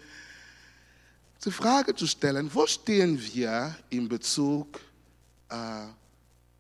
die 1.46 1.52
Frage 1.52 1.96
zu 1.96 2.08
stellen, 2.08 2.54
wo 2.54 2.68
stehen 2.68 3.18
wir 3.18 3.74
in 3.92 4.10
Bezug 4.10 4.82
äh, 5.48 5.88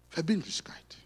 Verbindlichkeit? 0.07 0.97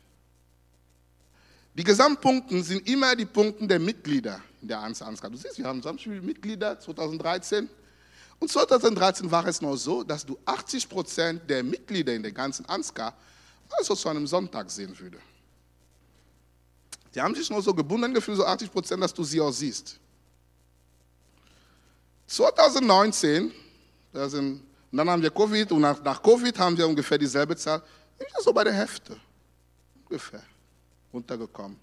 Die 1.73 1.83
Gesamtpunkte 1.83 2.62
sind 2.62 2.88
immer 2.88 3.15
die 3.15 3.25
Punkte 3.25 3.65
der 3.65 3.79
Mitglieder 3.79 4.39
der 4.67 4.80
Ansgar. 4.80 5.30
Du 5.30 5.38
siehst, 5.38 5.58
wir 5.58 5.65
haben 5.65 5.82
viele 5.98 6.22
Mitglieder 6.22 6.80
2013. 6.80 7.69
Und 8.39 8.50
2013 8.50 9.30
war 9.30 9.45
es 9.48 9.62
noch 9.62 9.76
so, 9.76 10.04
dass 10.04 10.26
du 10.26 10.38
80 10.45 10.88
Prozent 10.88 11.50
der 11.50 11.63
Mitglieder 11.63 12.13
in 12.13 12.24
der 12.24 12.32
ganzen 12.32 12.65
Ansgar 12.65 13.13
also 13.69 13.95
zu 13.95 14.10
einem 14.10 14.26
Sonntag 14.26 14.72
sehen 14.72 14.98
würde. 14.98 15.19
Die 17.13 17.22
haben 17.22 17.36
sich 17.36 17.50
nur 17.50 17.62
so 17.62 17.74
gebunden 17.74 18.13
gefühlt, 18.13 18.38
so 18.38 18.45
80 18.45 18.72
Prozent, 18.72 19.04
dass 19.04 19.13
du 19.13 19.24
sie 19.24 19.41
auch 19.41 19.52
siehst. 19.52 20.00
2019, 22.28 23.52
da 24.13 24.30
sind, 24.30 24.63
dann 24.91 25.10
haben 25.10 25.22
wir 25.22 25.32
Covid 25.32 25.72
und 25.72 25.82
nach, 25.82 26.02
nach 26.04 26.22
Covid 26.22 26.58
haben 26.60 26.78
wir 26.78 26.88
ungefähr 26.88 27.17
dieselbe 27.17 27.56
Zahl, 27.56 27.82
so 28.39 28.54
bei 28.54 28.63
der 28.63 28.74
Hälfte 28.74 29.17
ungefähr 30.06 30.43
runtergekommen. 31.12 31.78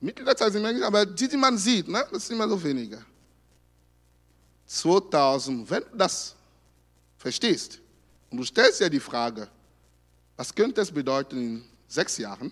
Mitgliederzahl 0.00 0.52
sind 0.52 0.62
möglich, 0.62 0.84
aber 0.84 1.06
die, 1.06 1.28
die 1.28 1.36
man 1.36 1.56
sieht, 1.56 1.88
ne, 1.88 2.06
das 2.12 2.26
sind 2.26 2.36
immer 2.36 2.48
so 2.48 2.62
weniger. 2.62 3.04
2000, 4.66 5.68
wenn 5.70 5.82
du 5.92 5.96
das 5.96 6.34
verstehst 7.18 7.80
und 8.30 8.38
du 8.38 8.44
stellst 8.44 8.80
dir 8.80 8.90
die 8.90 9.00
Frage, 9.00 9.48
was 10.36 10.54
könnte 10.54 10.80
es 10.80 10.90
bedeuten 10.90 11.36
in 11.36 11.64
sechs 11.86 12.18
Jahren? 12.18 12.50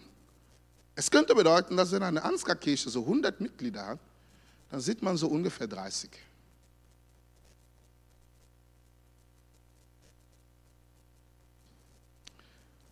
Es 0.94 1.11
könnte 1.11 1.35
bedeuten, 1.35 1.76
dass 1.76 1.90
wenn 1.92 2.02
eine 2.02 2.22
Ansgar-Kirche 2.22 2.90
so 2.90 3.00
100 3.00 3.40
Mitglieder 3.40 3.87
hat, 3.87 3.98
dann 4.70 4.81
sieht 4.81 5.02
man 5.02 5.16
so 5.16 5.28
ungefähr 5.28 5.66
30. 5.66 6.11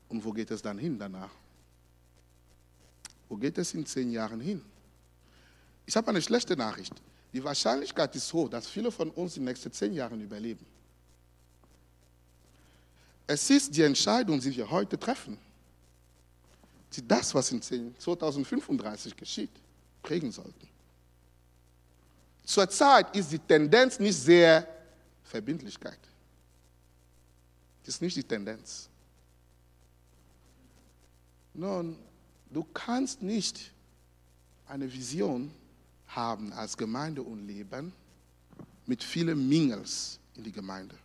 Und 0.08 0.24
wo 0.24 0.32
geht 0.32 0.50
es 0.50 0.60
dann 0.60 0.78
hin 0.78 0.98
danach? 0.98 1.30
Wo 3.30 3.36
geht 3.36 3.56
es 3.58 3.72
in 3.72 3.86
zehn 3.86 4.10
Jahren 4.10 4.40
hin? 4.40 4.60
Ich 5.86 5.96
habe 5.96 6.08
eine 6.08 6.20
schlechte 6.20 6.56
Nachricht. 6.56 6.92
Die 7.32 7.42
Wahrscheinlichkeit 7.42 8.14
ist 8.16 8.30
hoch, 8.32 8.50
dass 8.50 8.66
viele 8.66 8.90
von 8.90 9.08
uns 9.10 9.36
in 9.36 9.42
den 9.42 9.50
nächsten 9.50 9.72
zehn 9.72 9.94
Jahren 9.94 10.20
überleben. 10.20 10.66
Es 13.28 13.48
ist 13.48 13.74
die 13.74 13.82
Entscheidung, 13.82 14.40
die 14.40 14.54
wir 14.56 14.68
heute 14.68 14.98
treffen, 14.98 15.38
die 16.92 17.06
das, 17.06 17.32
was 17.32 17.52
in 17.52 17.62
2035 17.62 19.16
geschieht, 19.16 19.52
prägen 20.02 20.32
sollten. 20.32 20.68
Zurzeit 22.44 23.14
ist 23.14 23.30
die 23.30 23.38
Tendenz 23.38 24.00
nicht 24.00 24.16
sehr 24.16 24.66
Verbindlichkeit. 25.22 26.00
Das 27.84 27.94
ist 27.94 28.02
nicht 28.02 28.16
die 28.16 28.24
Tendenz. 28.24 28.88
Nun, 31.54 31.96
du 32.50 32.64
kannst 32.74 33.22
nicht 33.22 33.72
eine 34.66 34.92
Vision 34.92 35.50
haben 36.08 36.52
als 36.52 36.76
Gemeinde 36.76 37.22
und 37.22 37.46
Leben 37.46 37.92
mit 38.86 39.02
vielen 39.02 39.48
Mingels 39.48 40.18
in 40.34 40.44
die 40.44 40.52
Gemeinde. 40.52 40.96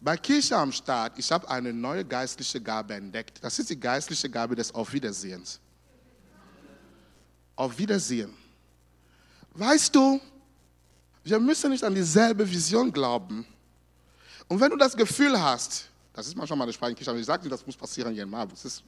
Bei 0.00 0.16
Kirche 0.16 0.56
am 0.56 0.70
Start, 0.70 1.18
ich 1.18 1.30
habe 1.32 1.48
eine 1.48 1.72
neue 1.72 2.04
geistliche 2.04 2.60
Gabe 2.60 2.94
entdeckt. 2.94 3.38
Das 3.42 3.58
ist 3.58 3.70
die 3.70 3.78
geistliche 3.78 4.28
Gabe 4.28 4.54
des 4.54 4.74
Auf 4.74 4.92
Wiedersehens. 4.92 5.60
Auf 7.56 7.78
Wiedersehen. 7.78 8.34
Weißt 9.54 9.94
du, 9.94 10.20
wir 11.22 11.40
müssen 11.40 11.70
nicht 11.70 11.84
an 11.84 11.94
dieselbe 11.94 12.48
Vision 12.48 12.92
glauben. 12.92 13.46
Und 14.48 14.60
wenn 14.60 14.70
du 14.70 14.76
das 14.76 14.96
Gefühl 14.96 15.40
hast, 15.40 15.88
das 16.14 16.28
ist 16.28 16.36
manchmal 16.36 16.56
meine 16.58 16.94
Kirche, 16.94 17.10
aber 17.10 17.18
ich 17.18 17.26
sage 17.26 17.42
nicht, 17.42 17.52
das 17.52 17.66
muss 17.66 17.76
passieren 17.76 18.12
hier 18.14 18.22
in 18.22 18.30
Marburg, 18.30 18.56
das 18.62 18.64
ist 18.64 18.84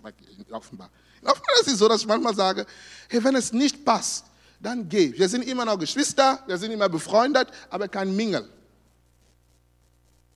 offenbar. 0.50 0.88
Offenbar 1.22 1.60
ist 1.60 1.66
es 1.66 1.78
so, 1.78 1.88
dass 1.88 2.00
ich 2.00 2.06
manchmal 2.06 2.34
sage, 2.34 2.64
hey, 3.08 3.22
wenn 3.22 3.34
es 3.34 3.52
nicht 3.52 3.84
passt, 3.84 4.26
dann 4.60 4.88
geh. 4.88 5.12
Wir 5.12 5.28
sind 5.28 5.42
immer 5.42 5.64
noch 5.64 5.76
Geschwister, 5.76 6.38
wir 6.46 6.56
sind 6.56 6.70
immer 6.70 6.88
befreundet, 6.88 7.48
aber 7.68 7.88
kein 7.88 8.14
Mingel. 8.14 8.48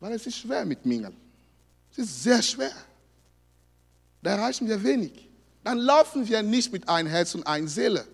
Weil 0.00 0.14
es 0.14 0.26
ist 0.26 0.38
schwer 0.38 0.64
mit 0.66 0.84
Mingel. 0.84 1.12
Es 1.92 1.98
ist 1.98 2.22
sehr 2.24 2.42
schwer. 2.42 2.72
Da 4.22 4.32
erreichen 4.32 4.66
wir 4.66 4.82
wenig. 4.82 5.28
Dann 5.62 5.78
laufen 5.78 6.26
wir 6.26 6.42
nicht 6.42 6.72
mit 6.72 6.88
ein 6.88 7.06
Herz 7.06 7.34
und 7.36 7.46
einer 7.46 7.68
Seele. 7.68 8.04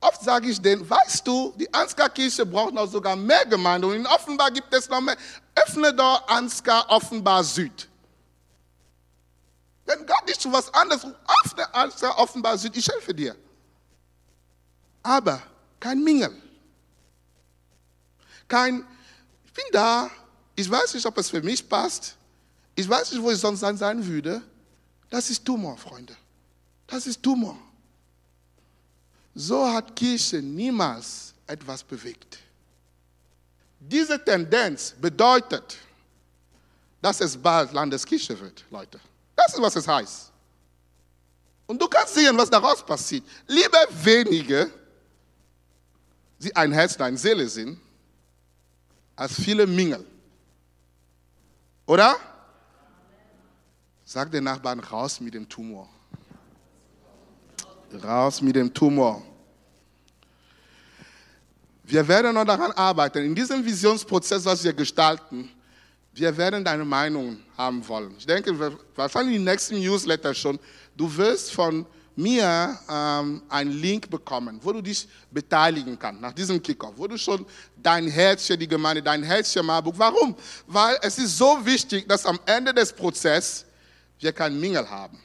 Oft 0.00 0.22
sage 0.22 0.48
ich 0.48 0.60
denen, 0.60 0.88
weißt 0.88 1.26
du, 1.26 1.52
die 1.56 1.72
Ansgar-Kirche 1.74 2.46
braucht 2.46 2.72
noch 2.72 2.86
sogar 2.86 3.16
mehr 3.16 3.44
Gemeinden. 3.46 3.90
Und 3.90 3.96
in 3.96 4.06
Offenbar 4.06 4.50
gibt 4.50 4.72
es 4.72 4.88
noch 4.88 5.00
mehr. 5.00 5.16
Öffne 5.54 5.92
doch 5.92 6.28
Ansgar 6.28 6.88
Offenbar 6.88 7.42
Süd. 7.42 7.88
Wenn 9.84 10.06
Gott 10.06 10.26
nicht 10.26 10.40
zu 10.40 10.52
was 10.52 10.72
anderes 10.72 11.04
ruft, 11.04 11.16
öffne 11.44 11.74
Ansgar 11.74 12.18
Offenbar 12.18 12.56
Süd, 12.58 12.76
ich 12.76 12.88
helfe 12.88 13.12
dir. 13.12 13.34
Aber 15.02 15.42
kein 15.80 16.02
Mingel. 16.04 16.30
Kein, 18.46 18.86
ich 19.46 19.52
bin 19.52 19.64
da, 19.72 20.10
ich 20.54 20.70
weiß 20.70 20.94
nicht, 20.94 21.06
ob 21.06 21.18
es 21.18 21.30
für 21.30 21.42
mich 21.42 21.68
passt. 21.68 22.16
Ich 22.74 22.88
weiß 22.88 23.12
nicht, 23.12 23.22
wo 23.22 23.30
ich 23.30 23.38
sonst 23.38 23.60
sein 23.60 24.06
würde. 24.06 24.42
Das 25.10 25.28
ist 25.30 25.44
Tumor, 25.44 25.76
Freunde. 25.76 26.16
Das 26.86 27.06
ist 27.06 27.20
Tumor. 27.22 27.58
So 29.40 29.64
hat 29.72 29.94
Kirche 29.94 30.42
niemals 30.42 31.32
etwas 31.46 31.84
bewegt. 31.84 32.40
Diese 33.78 34.22
Tendenz 34.24 34.92
bedeutet, 35.00 35.78
dass 37.00 37.20
es 37.20 37.36
bald 37.36 37.72
Landeskirche 37.72 38.38
wird, 38.40 38.64
Leute. 38.68 38.98
Das 39.36 39.54
ist, 39.54 39.62
was 39.62 39.76
es 39.76 39.86
heißt. 39.86 40.32
Und 41.68 41.80
du 41.80 41.86
kannst 41.86 42.14
sehen, 42.14 42.36
was 42.36 42.50
daraus 42.50 42.84
passiert. 42.84 43.22
Lieber 43.46 43.78
wenige, 44.02 44.72
die 46.40 46.54
ein 46.56 46.72
Herz 46.72 46.96
und 46.96 47.02
eine 47.02 47.16
Seele 47.16 47.48
sind, 47.48 47.78
als 49.14 49.34
viele 49.34 49.68
Mingel. 49.68 50.04
Oder? 51.86 52.16
Sag 54.04 54.32
den 54.32 54.42
Nachbarn, 54.42 54.80
raus 54.80 55.20
mit 55.20 55.32
dem 55.32 55.48
Tumor. 55.48 55.88
Raus 58.02 58.42
mit 58.42 58.56
dem 58.56 58.74
Tumor. 58.74 59.27
Wir 61.88 62.06
werden 62.06 62.34
noch 62.34 62.44
daran 62.44 62.70
arbeiten. 62.72 63.24
In 63.24 63.34
diesem 63.34 63.64
Visionsprozess, 63.64 64.44
was 64.44 64.62
wir 64.62 64.74
gestalten, 64.74 65.50
wir 66.12 66.36
werden 66.36 66.62
deine 66.62 66.84
Meinung 66.84 67.38
haben 67.56 67.86
wollen. 67.88 68.14
Ich 68.18 68.26
denke, 68.26 68.76
wahrscheinlich 68.94 69.36
im 69.36 69.44
nächsten 69.44 69.80
Newsletter 69.80 70.34
schon, 70.34 70.58
du 70.94 71.16
wirst 71.16 71.50
von 71.50 71.86
mir 72.14 72.78
ähm, 72.90 73.40
einen 73.48 73.70
Link 73.70 74.10
bekommen, 74.10 74.60
wo 74.62 74.72
du 74.72 74.82
dich 74.82 75.08
beteiligen 75.30 75.98
kannst 75.98 76.20
nach 76.20 76.34
diesem 76.34 76.62
Kickoff, 76.62 76.92
wo 76.94 77.06
du 77.06 77.16
schon 77.16 77.46
dein 77.82 78.06
Herz 78.06 78.46
für 78.46 78.58
die 78.58 78.68
Gemeinde, 78.68 79.02
dein 79.02 79.22
Herz 79.22 79.54
für 79.54 79.62
Marburg. 79.62 79.94
Warum? 79.96 80.36
Weil 80.66 80.98
es 81.00 81.16
ist 81.16 81.38
so 81.38 81.64
wichtig, 81.64 82.06
dass 82.06 82.26
am 82.26 82.38
Ende 82.44 82.74
des 82.74 82.92
Prozesses 82.92 83.64
wir 84.18 84.32
keinen 84.32 84.60
Mingel 84.60 84.90
haben. 84.90 85.18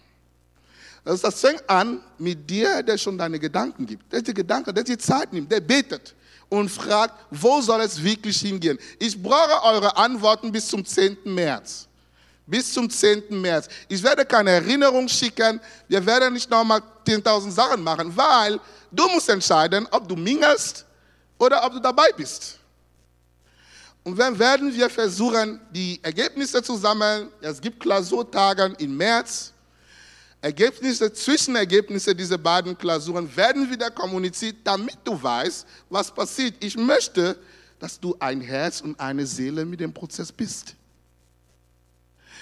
Das, 1.03 1.19
das 1.19 1.41
fängt 1.41 1.69
an 1.69 1.99
mit 2.17 2.49
dir, 2.49 2.81
der 2.83 2.97
schon 2.97 3.17
deine 3.17 3.37
Gedanken 3.37 3.85
gibt, 3.85 4.13
der 4.13 4.21
die 4.21 4.33
Gedanken, 4.33 4.73
der 4.73 4.85
die 4.85 4.97
Zeit 4.97 5.33
nimmt, 5.33 5.51
der 5.51 5.59
betet 5.59 6.15
und 6.53 6.69
fragt, 6.69 7.15
wo 7.31 7.61
soll 7.61 7.81
es 7.81 8.01
wirklich 8.03 8.39
hingehen? 8.39 8.77
Ich 8.99 9.21
brauche 9.21 9.63
eure 9.63 9.97
Antworten 9.97 10.51
bis 10.51 10.67
zum 10.67 10.85
10. 10.85 11.17
März. 11.25 11.87
Bis 12.45 12.71
zum 12.71 12.87
10. 12.87 13.41
März. 13.41 13.67
Ich 13.89 14.03
werde 14.03 14.23
keine 14.23 14.51
Erinnerung 14.51 15.07
schicken. 15.07 15.59
Wir 15.87 16.05
werden 16.05 16.33
nicht 16.33 16.47
nochmal 16.51 16.83
10.000 17.07 17.49
Sachen 17.49 17.81
machen, 17.81 18.15
weil 18.15 18.59
du 18.91 19.07
musst 19.07 19.29
entscheiden, 19.29 19.87
ob 19.89 20.07
du 20.07 20.15
mingelst 20.15 20.85
oder 21.39 21.65
ob 21.65 21.73
du 21.73 21.79
dabei 21.79 22.11
bist. 22.15 22.59
Und 24.03 24.19
dann 24.19 24.37
werden 24.37 24.71
wir 24.71 24.91
versuchen, 24.91 25.59
die 25.71 25.99
Ergebnisse 26.03 26.61
zu 26.61 26.77
sammeln. 26.77 27.29
Es 27.41 27.59
gibt 27.59 27.79
Klausurtage 27.79 28.75
im 28.77 28.95
März. 28.95 29.53
Ergebnisse, 30.43 31.13
Zwischenergebnisse 31.13 32.13
dieser 32.13 32.37
beiden 32.37 32.77
Klausuren 32.77 33.33
werden 33.33 33.71
wieder 33.71 33.89
kommuniziert, 33.89 34.57
damit 34.65 34.97
du 35.05 35.23
weißt, 35.23 35.65
was 35.89 36.13
passiert. 36.13 36.61
Ich 36.61 36.75
möchte, 36.75 37.37
dass 37.79 37.97
du 37.97 38.13
ein 38.19 38.41
Herz 38.41 38.81
und 38.81 38.99
eine 38.99 39.25
Seele 39.25 39.63
mit 39.63 39.79
dem 39.79 39.93
Prozess 39.93 40.33
bist. 40.33 40.75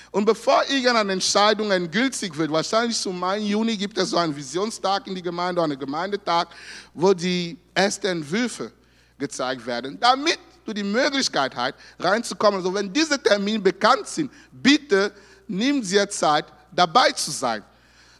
Und 0.09 0.25
bevor 0.25 0.63
irgendeine 0.67 1.13
Entscheidung 1.13 1.69
endgültig 1.69 2.35
wird, 2.35 2.51
wahrscheinlich 2.51 2.99
zum 2.99 3.19
Mai, 3.19 3.37
Juni 3.37 3.77
gibt 3.77 3.95
es 3.99 4.09
so 4.09 4.17
einen 4.17 4.35
Visionstag 4.35 5.05
in 5.05 5.13
die 5.13 5.21
Gemeinde, 5.21 5.61
einen 5.61 5.77
Gemeindetag, 5.77 6.47
wo 6.95 7.13
die 7.13 7.55
ersten 7.75 8.07
Entwürfe 8.07 8.71
gezeigt 9.19 9.63
werden, 9.63 9.99
damit 9.99 10.39
du 10.65 10.73
die 10.73 10.83
Möglichkeit 10.83 11.55
hast, 11.55 11.75
reinzukommen. 11.99 12.61
Also 12.61 12.73
wenn 12.73 12.91
diese 12.91 13.21
Termine 13.21 13.59
bekannt 13.59 14.07
sind, 14.07 14.31
bitte 14.51 15.13
nimm 15.47 15.83
dir 15.83 16.09
Zeit, 16.09 16.45
dabei 16.71 17.11
zu 17.11 17.29
sein. 17.29 17.63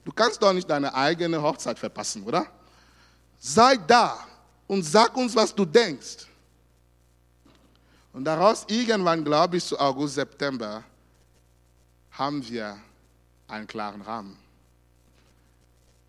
Du 0.04 0.12
kannst 0.12 0.42
doch 0.42 0.54
nicht 0.54 0.70
deine 0.70 0.94
eigene 0.94 1.42
Hochzeit 1.42 1.78
verpassen, 1.78 2.24
oder? 2.24 2.48
Sei 3.40 3.78
da 3.78 4.26
und 4.68 4.84
sag 4.84 5.16
uns, 5.16 5.36
was 5.36 5.54
du 5.54 5.66
denkst. 5.66 6.28
Und 8.14 8.26
daraus 8.26 8.66
irgendwann, 8.68 9.24
glaube 9.24 9.58
ich, 9.58 9.66
zu 9.66 9.80
August, 9.80 10.16
September, 10.16 10.84
haben 12.12 12.48
wir 12.48 12.78
einen 13.48 13.68
klaren 13.68 14.02
Rahmen. 14.02 14.38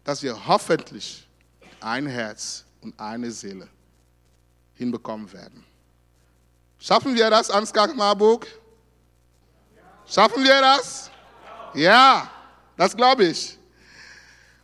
Dass 0.04 0.22
wir 0.22 0.46
hoffentlich 0.46 1.28
ein 1.80 2.06
Herz 2.06 2.64
und 2.80 2.98
eine 2.98 3.30
Seele 3.30 3.68
hinbekommen 4.74 5.32
werden. 5.32 5.64
Schaffen 6.78 7.14
wir 7.14 7.30
das, 7.30 7.50
Ansgar 7.50 7.92
Marburg? 7.94 8.46
Schaffen 10.06 10.42
wir 10.42 10.60
das? 10.60 11.10
Ja, 11.74 12.28
das 12.76 12.96
glaube 12.96 13.26
ich. 13.26 13.58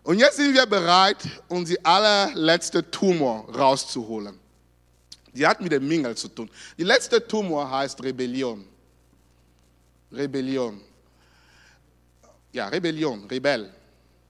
Und 0.02 0.18
jetzt 0.18 0.36
sind 0.36 0.54
wir 0.54 0.66
bereit, 0.66 1.18
um 1.48 1.64
die 1.64 1.82
allerletzte 1.84 2.88
Tumor 2.90 3.48
rauszuholen. 3.54 4.38
Die 5.32 5.46
hat 5.46 5.60
mit 5.60 5.72
dem 5.72 5.86
Mingel 5.86 6.16
zu 6.16 6.28
tun. 6.28 6.50
Die 6.76 6.84
letzte 6.84 7.26
Tumor 7.26 7.70
heißt 7.70 8.02
Rebellion. 8.02 8.66
Rebellion. 10.10 10.80
Ja, 12.52 12.68
Rebellion, 12.68 13.26
Rebell. 13.26 13.72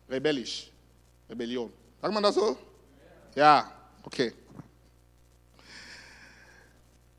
Rebellisch. 0.08 0.70
Rebellion. 1.28 1.72
Sagt 2.00 2.14
man 2.14 2.22
das 2.22 2.34
so? 2.34 2.58
Ja, 3.34 3.70
okay. 4.02 4.32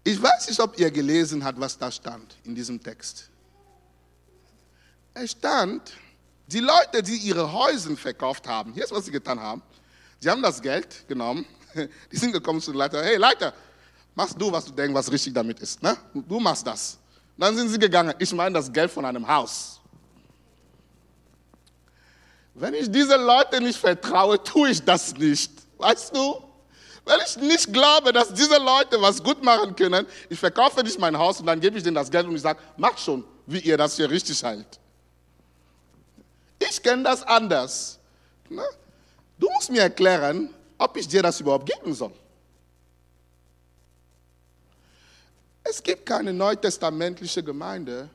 Ich 0.03 0.21
weiß 0.21 0.49
nicht, 0.49 0.59
ob 0.59 0.77
ihr 0.79 0.89
gelesen 0.91 1.43
habt, 1.43 1.59
was 1.59 1.77
da 1.77 1.91
stand 1.91 2.35
in 2.43 2.55
diesem 2.55 2.81
Text. 2.81 3.29
Es 5.13 5.31
stand, 5.31 5.93
die 6.51 6.59
Leute, 6.59 7.03
die 7.03 7.15
ihre 7.17 7.51
Häuser 7.51 7.95
verkauft 7.95 8.47
haben, 8.47 8.73
hier 8.73 8.83
ist, 8.83 8.91
was 8.91 9.05
sie 9.05 9.11
getan 9.11 9.39
haben. 9.39 9.61
Sie 10.19 10.29
haben 10.29 10.41
das 10.41 10.61
Geld 10.61 11.07
genommen, 11.07 11.45
die 12.11 12.17
sind 12.17 12.31
gekommen 12.31 12.59
zu 12.59 12.71
den 12.71 12.79
Leiter, 12.79 13.03
hey 13.03 13.17
Leiter, 13.17 13.53
machst 14.15 14.35
du, 14.39 14.51
was 14.51 14.65
du 14.65 14.71
denkst, 14.71 14.93
was 14.93 15.11
richtig 15.11 15.33
damit 15.33 15.59
ist. 15.59 15.81
Ne? 15.81 15.95
Du 16.13 16.39
machst 16.39 16.65
das. 16.65 16.97
dann 17.37 17.55
sind 17.55 17.69
sie 17.69 17.77
gegangen, 17.77 18.13
ich 18.17 18.33
meine 18.33 18.55
das 18.55 18.71
Geld 18.71 18.89
von 18.89 19.05
einem 19.05 19.27
Haus. 19.27 19.79
Wenn 22.55 22.73
ich 22.73 22.91
diese 22.91 23.15
Leute 23.15 23.61
nicht 23.61 23.79
vertraue, 23.79 24.43
tue 24.43 24.71
ich 24.71 24.83
das 24.83 25.15
nicht. 25.15 25.51
Weißt 25.77 26.13
du? 26.15 26.43
Wenn 27.05 27.19
ich 27.25 27.37
nicht 27.37 27.71
glaube, 27.71 28.11
dass 28.11 28.33
diese 28.33 28.57
Leute 28.57 28.99
was 28.99 29.23
gut 29.23 29.41
machen 29.43 29.75
können, 29.75 30.05
ich 30.29 30.39
verkaufe 30.39 30.83
nicht 30.83 30.99
mein 30.99 31.17
Haus 31.17 31.39
und 31.39 31.45
dann 31.45 31.59
gebe 31.59 31.77
ich 31.77 31.83
denen 31.83 31.95
das 31.95 32.11
Geld 32.11 32.25
und 32.25 32.35
ich 32.35 32.41
sage, 32.41 32.59
mach 32.75 32.97
schon, 32.97 33.23
wie 33.45 33.59
ihr 33.59 33.77
das 33.77 33.95
hier 33.95 34.09
richtig 34.09 34.43
hält. 34.43 34.79
Ich 36.59 36.83
kenne 36.83 37.03
das 37.03 37.23
anders. 37.23 37.99
Ne? 38.49 38.63
Du 39.37 39.49
musst 39.49 39.71
mir 39.71 39.81
erklären, 39.81 40.53
ob 40.77 40.97
ich 40.97 41.07
dir 41.07 41.23
das 41.23 41.39
überhaupt 41.39 41.65
geben 41.65 41.93
soll. 41.93 42.13
Es 45.63 45.81
gibt 45.81 46.05
keine 46.05 46.33
neutestamentliche 46.33 47.43
Gemeinde 47.43 48.09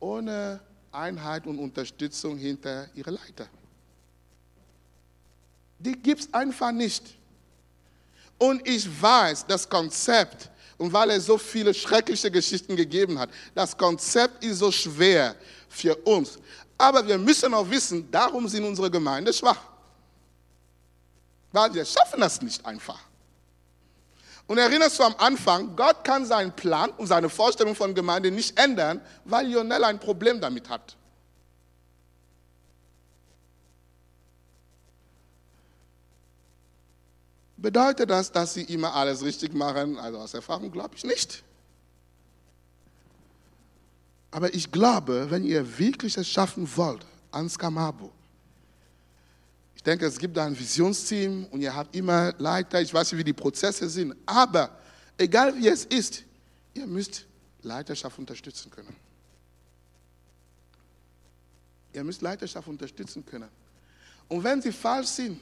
ohne 0.00 0.60
Einheit 0.90 1.46
und 1.46 1.58
Unterstützung 1.58 2.36
hinter 2.36 2.88
ihre 2.94 3.10
Leiter. 3.10 3.46
Die 5.78 5.92
gibt 5.92 6.22
es 6.22 6.34
einfach 6.34 6.72
nicht. 6.72 7.04
Und 8.36 8.66
ich 8.66 8.86
weiß, 9.00 9.46
das 9.46 9.68
Konzept, 9.68 10.50
und 10.76 10.92
weil 10.92 11.10
es 11.10 11.26
so 11.26 11.38
viele 11.38 11.74
schreckliche 11.74 12.30
Geschichten 12.30 12.76
gegeben 12.76 13.18
hat, 13.18 13.30
das 13.54 13.76
Konzept 13.76 14.44
ist 14.44 14.58
so 14.58 14.70
schwer 14.70 15.34
für 15.68 15.94
uns. 15.96 16.38
Aber 16.78 17.04
wir 17.06 17.18
müssen 17.18 17.52
auch 17.52 17.68
wissen, 17.68 18.08
darum 18.10 18.46
sind 18.46 18.64
unsere 18.64 18.88
Gemeinden 18.88 19.34
schwach. 19.34 19.58
Weil 21.50 21.74
wir 21.74 21.84
schaffen 21.84 22.20
das 22.20 22.40
nicht 22.40 22.64
einfach. 22.64 23.00
Und 24.46 24.58
erinnerst 24.58 24.98
du 24.98 25.02
am 25.02 25.14
Anfang, 25.18 25.76
Gott 25.76 26.04
kann 26.04 26.24
seinen 26.24 26.52
Plan 26.52 26.90
und 26.90 27.06
seine 27.06 27.28
Vorstellung 27.28 27.74
von 27.74 27.94
Gemeinde 27.94 28.30
nicht 28.30 28.58
ändern, 28.58 29.02
weil 29.24 29.46
Lionel 29.46 29.84
ein 29.84 29.98
Problem 29.98 30.40
damit 30.40 30.68
hat. 30.68 30.96
Bedeutet 37.58 38.08
das, 38.08 38.30
dass 38.30 38.54
sie 38.54 38.62
immer 38.62 38.94
alles 38.94 39.22
richtig 39.22 39.52
machen? 39.52 39.98
Also 39.98 40.18
aus 40.18 40.32
Erfahrung 40.32 40.70
glaube 40.70 40.94
ich 40.94 41.02
nicht. 41.04 41.42
Aber 44.30 44.52
ich 44.54 44.70
glaube, 44.70 45.30
wenn 45.30 45.44
ihr 45.44 45.78
wirklich 45.78 46.16
es 46.16 46.28
schaffen 46.28 46.68
wollt, 46.76 47.04
ans 47.30 47.58
Kamabo, 47.58 48.12
ich 49.74 49.82
denke, 49.82 50.06
es 50.06 50.18
gibt 50.18 50.36
da 50.36 50.44
ein 50.44 50.58
Visionsteam 50.58 51.46
und 51.50 51.60
ihr 51.60 51.74
habt 51.74 51.94
immer 51.94 52.34
Leiter, 52.36 52.80
ich 52.80 52.92
weiß 52.92 53.12
nicht, 53.12 53.18
wie 53.20 53.24
die 53.24 53.32
Prozesse 53.32 53.88
sind, 53.88 54.14
aber 54.26 54.76
egal 55.16 55.54
wie 55.56 55.68
es 55.68 55.84
ist, 55.84 56.24
ihr 56.74 56.86
müsst 56.86 57.24
Leiterschaft 57.62 58.18
unterstützen 58.18 58.70
können. 58.70 58.94
Ihr 61.92 62.04
müsst 62.04 62.20
Leiterschaft 62.20 62.68
unterstützen 62.68 63.24
können. 63.24 63.48
Und 64.28 64.44
wenn 64.44 64.60
sie 64.60 64.72
falsch 64.72 65.08
sind, 65.08 65.40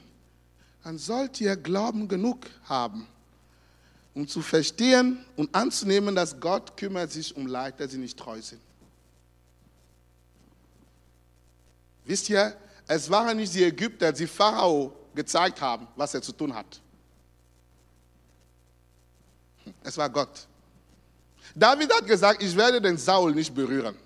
dann 0.85 0.99
sollt 0.99 1.41
ihr 1.41 1.57
Glauben 1.57 2.07
genug 2.07 2.47
haben, 2.65 3.07
um 4.15 4.29
zu 4.29 4.41
verstehen 4.41 5.19
und 5.35 5.53
anzunehmen, 5.55 6.15
dass 6.15 6.39
Gott 6.39 6.77
kümmert 6.77 7.11
sich 7.11 7.35
um 7.37 7.47
Leiter, 7.47 7.87
die 7.87 7.97
nicht 7.97 8.17
treu 8.17 8.41
sind. 8.41 8.61
Wisst 12.07 12.31
ihr, 12.31 12.57
es 12.87 13.11
waren 13.11 13.37
nicht 13.37 13.53
die 13.53 13.65
Ägypter, 13.65 14.13
die 14.13 14.27
Pharao 14.27 14.93
gezeigt 15.15 15.61
haben, 15.61 15.89
was 15.97 16.15
er 16.15 16.23
zu 16.23 16.33
tun 16.33 16.55
hat. 16.55 16.81
Es 19.83 19.99
war 19.99 20.09
Gott. 20.09 20.47
David 21.55 21.93
hat 21.93 22.07
gesagt, 22.07 22.43
ich 22.43 22.57
werde 22.57 22.81
den 22.81 22.97
Saul 22.97 23.33
nicht 23.35 23.53
berühren. 23.53 23.97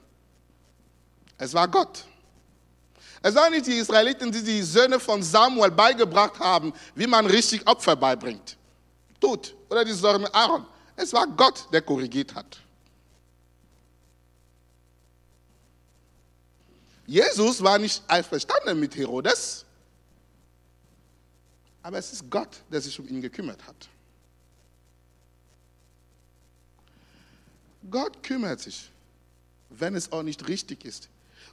Es 1.37 1.53
war 1.53 1.69
Gott. 1.69 2.05
Es 3.23 3.35
waren 3.35 3.53
nicht 3.53 3.67
die 3.67 3.77
Israeliten, 3.77 4.33
die 4.33 4.43
die 4.43 4.63
Söhne 4.63 4.99
von 4.99 5.23
Samuel 5.23 5.71
beigebracht 5.71 6.39
haben, 6.39 6.73
wie 6.95 7.07
man 7.07 7.27
richtig 7.27 7.67
Opfer 7.67 7.97
beibringt. 7.97 8.57
Tut. 9.21 9.55
Oder 9.69 9.85
die 9.85 9.93
Söhne 9.93 10.33
Aaron. 10.35 10.65
Es 10.97 11.13
war 11.13 11.27
Gott, 11.27 11.69
der 11.73 11.83
korrigiert 11.83 12.35
hat. 12.35 12.61
Jesus 17.11 17.61
war 17.61 17.77
nicht 17.77 18.05
einverstanden 18.07 18.79
mit 18.79 18.95
Herodes, 18.95 19.65
aber 21.83 21.99
es 21.99 22.13
ist 22.13 22.31
Gott, 22.31 22.63
der 22.71 22.81
sich 22.81 23.01
um 23.01 23.09
ihn 23.09 23.21
gekümmert 23.21 23.67
hat. 23.67 23.89
Gott 27.91 28.23
kümmert 28.23 28.61
sich, 28.61 28.93
wenn 29.71 29.97
es 29.97 30.13
auch 30.13 30.23
nicht 30.23 30.47
richtig 30.47 30.85
ist. 30.85 31.09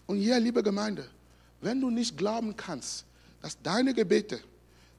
Und 0.05 0.17
hier, 0.17 0.39
liebe 0.39 0.61
Gemeinde, 0.61 1.09
wenn 1.59 1.81
du 1.81 1.89
nicht 1.89 2.15
glauben 2.15 2.55
kannst, 2.55 3.03
dass 3.41 3.59
deine 3.59 3.95
Gebete 3.95 4.39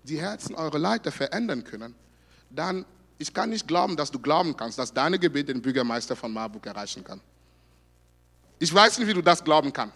die 0.03 0.21
Herzen 0.21 0.57
eurer 0.57 0.81
Leiter 0.81 1.13
verändern 1.13 1.63
können, 1.63 1.95
dann 2.51 2.85
ich 3.17 3.33
kann 3.33 3.51
nicht 3.51 3.69
glauben, 3.69 3.97
dass 3.97 4.11
du 4.11 4.19
glauben 4.19 4.57
kannst, 4.57 4.77
dass 4.77 4.93
deine 4.93 5.21
Gebete 5.21 5.53
den 5.53 5.63
Bürgermeister 5.63 6.17
von 6.17 6.33
Marburg 6.33 6.67
erreichen 6.67 7.05
kann. 7.05 7.21
Ich 8.59 8.75
weiß 8.75 8.99
nicht, 8.99 9.07
wie 9.07 9.15
du 9.15 9.23
das 9.23 9.45
glauben 9.45 9.73
kannst. 9.73 9.95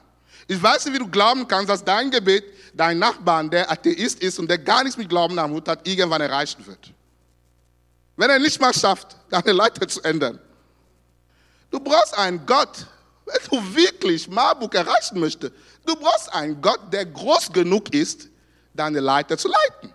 Ich 0.49 0.63
weiß 0.63 0.85
nicht, 0.85 0.95
wie 0.95 0.99
du 0.99 1.09
glauben 1.09 1.47
kannst, 1.47 1.69
dass 1.69 1.85
dein 1.85 2.11
Gebet 2.11 2.45
dein 2.75 2.99
Nachbarn, 2.99 3.51
der 3.51 3.71
Atheist 3.71 4.21
ist 4.21 4.39
und 4.39 4.49
der 4.49 4.59
gar 4.59 4.83
nichts 4.83 4.97
mit 4.97 5.09
Glauben 5.09 5.39
am 5.39 5.53
Hut 5.53 5.69
hat, 5.69 5.87
irgendwann 5.87 6.21
erreichen 6.21 6.67
wird. 6.67 6.93
Wenn 8.17 8.31
er 8.31 8.39
nicht 8.39 8.61
mal 8.61 8.75
schafft, 8.75 9.17
deine 9.31 9.53
Leiter 9.53 9.87
zu 9.89 10.03
ändern. 10.03 10.39
Du 11.71 11.81
brauchst 11.81 12.17
einen 12.17 12.45
Gott, 12.45 12.87
wenn 13.25 13.39
du 13.51 13.75
wirklich 13.75 14.29
Marburg 14.29 14.75
erreichen 14.75 15.19
möchtest. 15.19 15.55
Du 15.87 15.97
brauchst 15.97 16.33
einen 16.33 16.61
Gott, 16.61 16.81
der 16.93 17.07
groß 17.07 17.53
genug 17.53 17.93
ist, 17.95 18.29
deine 18.75 19.01
Leiter 19.01 19.37
zu 19.39 19.49
leiten. 19.49 19.93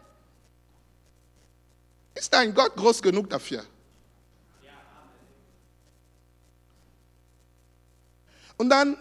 Ist 2.15 2.33
dein 2.33 2.53
Gott 2.53 2.75
groß 2.75 3.01
genug 3.01 3.29
dafür? 3.29 3.63
Und 8.57 8.69
dann 8.69 8.97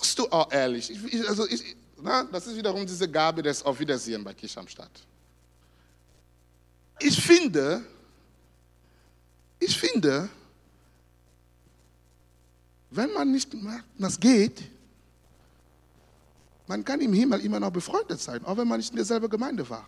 musst 0.00 0.18
du 0.18 0.26
auch 0.32 0.50
ehrlich. 0.50 0.90
Ich, 0.90 1.28
also 1.28 1.46
ich, 1.46 1.76
na, 2.02 2.24
das 2.24 2.46
ist 2.46 2.56
wiederum 2.56 2.86
diese 2.86 3.08
Gabe 3.08 3.42
des 3.42 3.62
Auf 3.62 3.78
Wiedersehen 3.78 4.24
bei 4.24 4.32
Kischamstadt. 4.34 4.90
Ich 6.98 7.22
finde, 7.22 7.82
ich 9.58 9.78
finde, 9.78 10.28
wenn 12.90 13.12
man 13.12 13.30
nicht 13.30 13.52
merkt, 13.54 13.84
das 13.98 14.18
geht, 14.18 14.62
man 16.66 16.84
kann 16.84 17.00
im 17.00 17.12
Himmel 17.12 17.40
immer 17.40 17.60
noch 17.60 17.70
befreundet 17.70 18.20
sein, 18.20 18.44
auch 18.44 18.56
wenn 18.56 18.66
man 18.68 18.78
nicht 18.78 18.90
in 18.90 18.96
derselben 18.96 19.28
Gemeinde 19.28 19.68
war. 19.68 19.86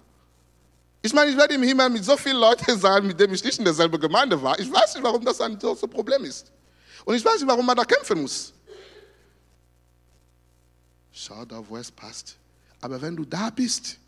Ich 1.00 1.12
meine, 1.12 1.30
ich 1.30 1.36
werde 1.36 1.54
im 1.54 1.62
Himmel 1.62 1.90
mit 1.90 2.04
so 2.04 2.16
vielen 2.16 2.36
Leuten 2.36 2.78
sein, 2.86 3.06
mit 3.06 3.18
denen 3.18 3.34
ich 3.34 3.42
nicht 3.42 3.58
in 3.58 3.64
derselben 3.64 3.98
Gemeinde 3.98 4.40
war. 4.40 4.58
Ich 4.58 4.70
weiß 4.70 4.94
nicht, 4.94 5.02
warum 5.02 5.24
das 5.24 5.40
ein 5.40 5.58
großes 5.58 5.88
Problem 5.88 6.24
ist. 6.24 6.52
Und 7.04 7.14
ich 7.14 7.24
weiß 7.24 7.40
nicht, 7.40 7.46
warum 7.46 7.64
man 7.66 7.76
da 7.76 7.84
kämpfen 7.84 8.22
muss. 8.22 8.52
Schau 11.12 11.44
da, 11.44 11.62
wo 11.68 11.76
es 11.76 11.90
passt. 11.90 12.36
Aber 12.80 13.00
wenn 13.00 13.14
du 13.14 13.24
da 13.24 13.50
bist, 13.50 13.98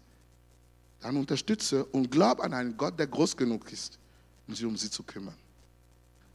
dann 1.01 1.17
unterstütze 1.17 1.85
und 1.85 2.11
glaub 2.11 2.41
an 2.41 2.55
einen 2.55 2.77
Gott, 2.77 2.99
der 2.99 3.07
groß 3.07 3.37
genug 3.37 3.71
ist, 3.71 3.99
um 4.49 4.55
sich 4.55 4.65
um 4.65 4.77
sie 4.77 4.91
zu 4.91 5.03
kümmern. 5.03 5.37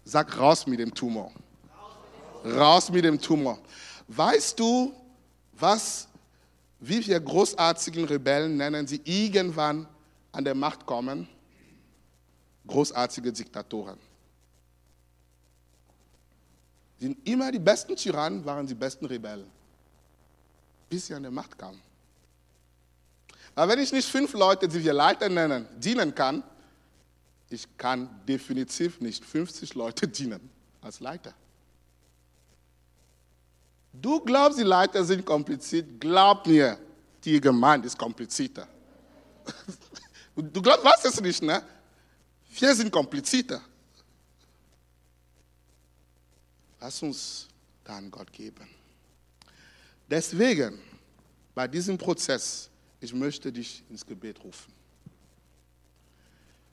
Sag 0.06 0.38
raus 0.38 0.68
mit 0.68 0.80
dem 0.80 0.94
Tumor. 0.94 1.32
Raus 2.46 2.90
mit 2.92 3.04
dem 3.04 3.20
Tumor. 3.20 3.60
Weißt 4.08 4.60
du, 4.60 4.94
was, 5.54 6.08
wie 6.80 7.06
wir 7.06 7.20
großartigen 7.20 8.06
Rebellen 8.06 8.56
nennen, 8.56 8.86
die 8.86 9.02
irgendwann 9.04 9.88
an 10.32 10.44
der 10.44 10.56
Macht 10.56 10.86
kommen? 10.86 11.28
Großartige 12.68 13.34
Diktatoren. 13.34 13.98
Sind 17.00 17.28
immer 17.28 17.52
die 17.52 17.60
besten 17.60 17.96
Tyrannen, 17.96 18.46
waren 18.46 18.68
die 18.68 18.76
besten 18.76 19.06
Rebellen 19.06 19.59
bis 20.89 21.08
sie 21.08 21.13
an 21.13 21.23
die 21.23 21.30
Macht 21.30 21.58
kam. 21.58 21.80
Aber 23.56 23.71
wenn 23.71 23.80
ich 23.80 23.91
nicht 23.91 24.08
fünf 24.08 24.34
Leute, 24.34 24.67
die 24.67 24.84
wir 24.84 24.93
Leiter 24.93 25.30
nennen, 25.30 25.67
dienen 25.80 26.13
kann, 26.13 26.43
ich 27.49 27.65
kann 27.78 28.10
definitiv 28.28 28.99
nicht 29.02 29.23
50 29.25 29.75
Leute 29.75 30.08
dienen 30.19 30.49
als 30.82 30.99
Leiter. 30.99 31.34
Du 33.91 34.19
glaubst, 34.21 34.60
die 34.60 34.63
Leiter 34.63 35.04
sind 35.04 35.25
kompliziert. 35.25 35.99
Glaub 35.99 36.45
mir, 36.45 36.78
die 37.23 37.41
Gemeinde 37.41 37.88
ist 37.88 37.97
komplizierter. 37.97 38.67
Du 40.36 40.62
glaubst, 40.62 40.86
was 40.86 41.04
es 41.04 41.19
nicht, 41.19 41.41
ne? 41.43 41.62
Wir 42.52 42.73
sind 42.73 42.89
komplizierter. 42.89 43.62
Lass 46.79 47.04
uns 47.04 47.48
dann 47.83 48.10
Gott 48.10 48.31
geben. 48.31 48.69
Deswegen, 50.10 50.80
bei 51.54 51.68
diesem 51.68 51.98
Prozess, 51.98 52.70
ich 53.00 53.14
möchte 53.14 53.52
dich 53.52 53.84
ins 53.90 54.06
Gebet 54.06 54.44
rufen. 54.44 54.74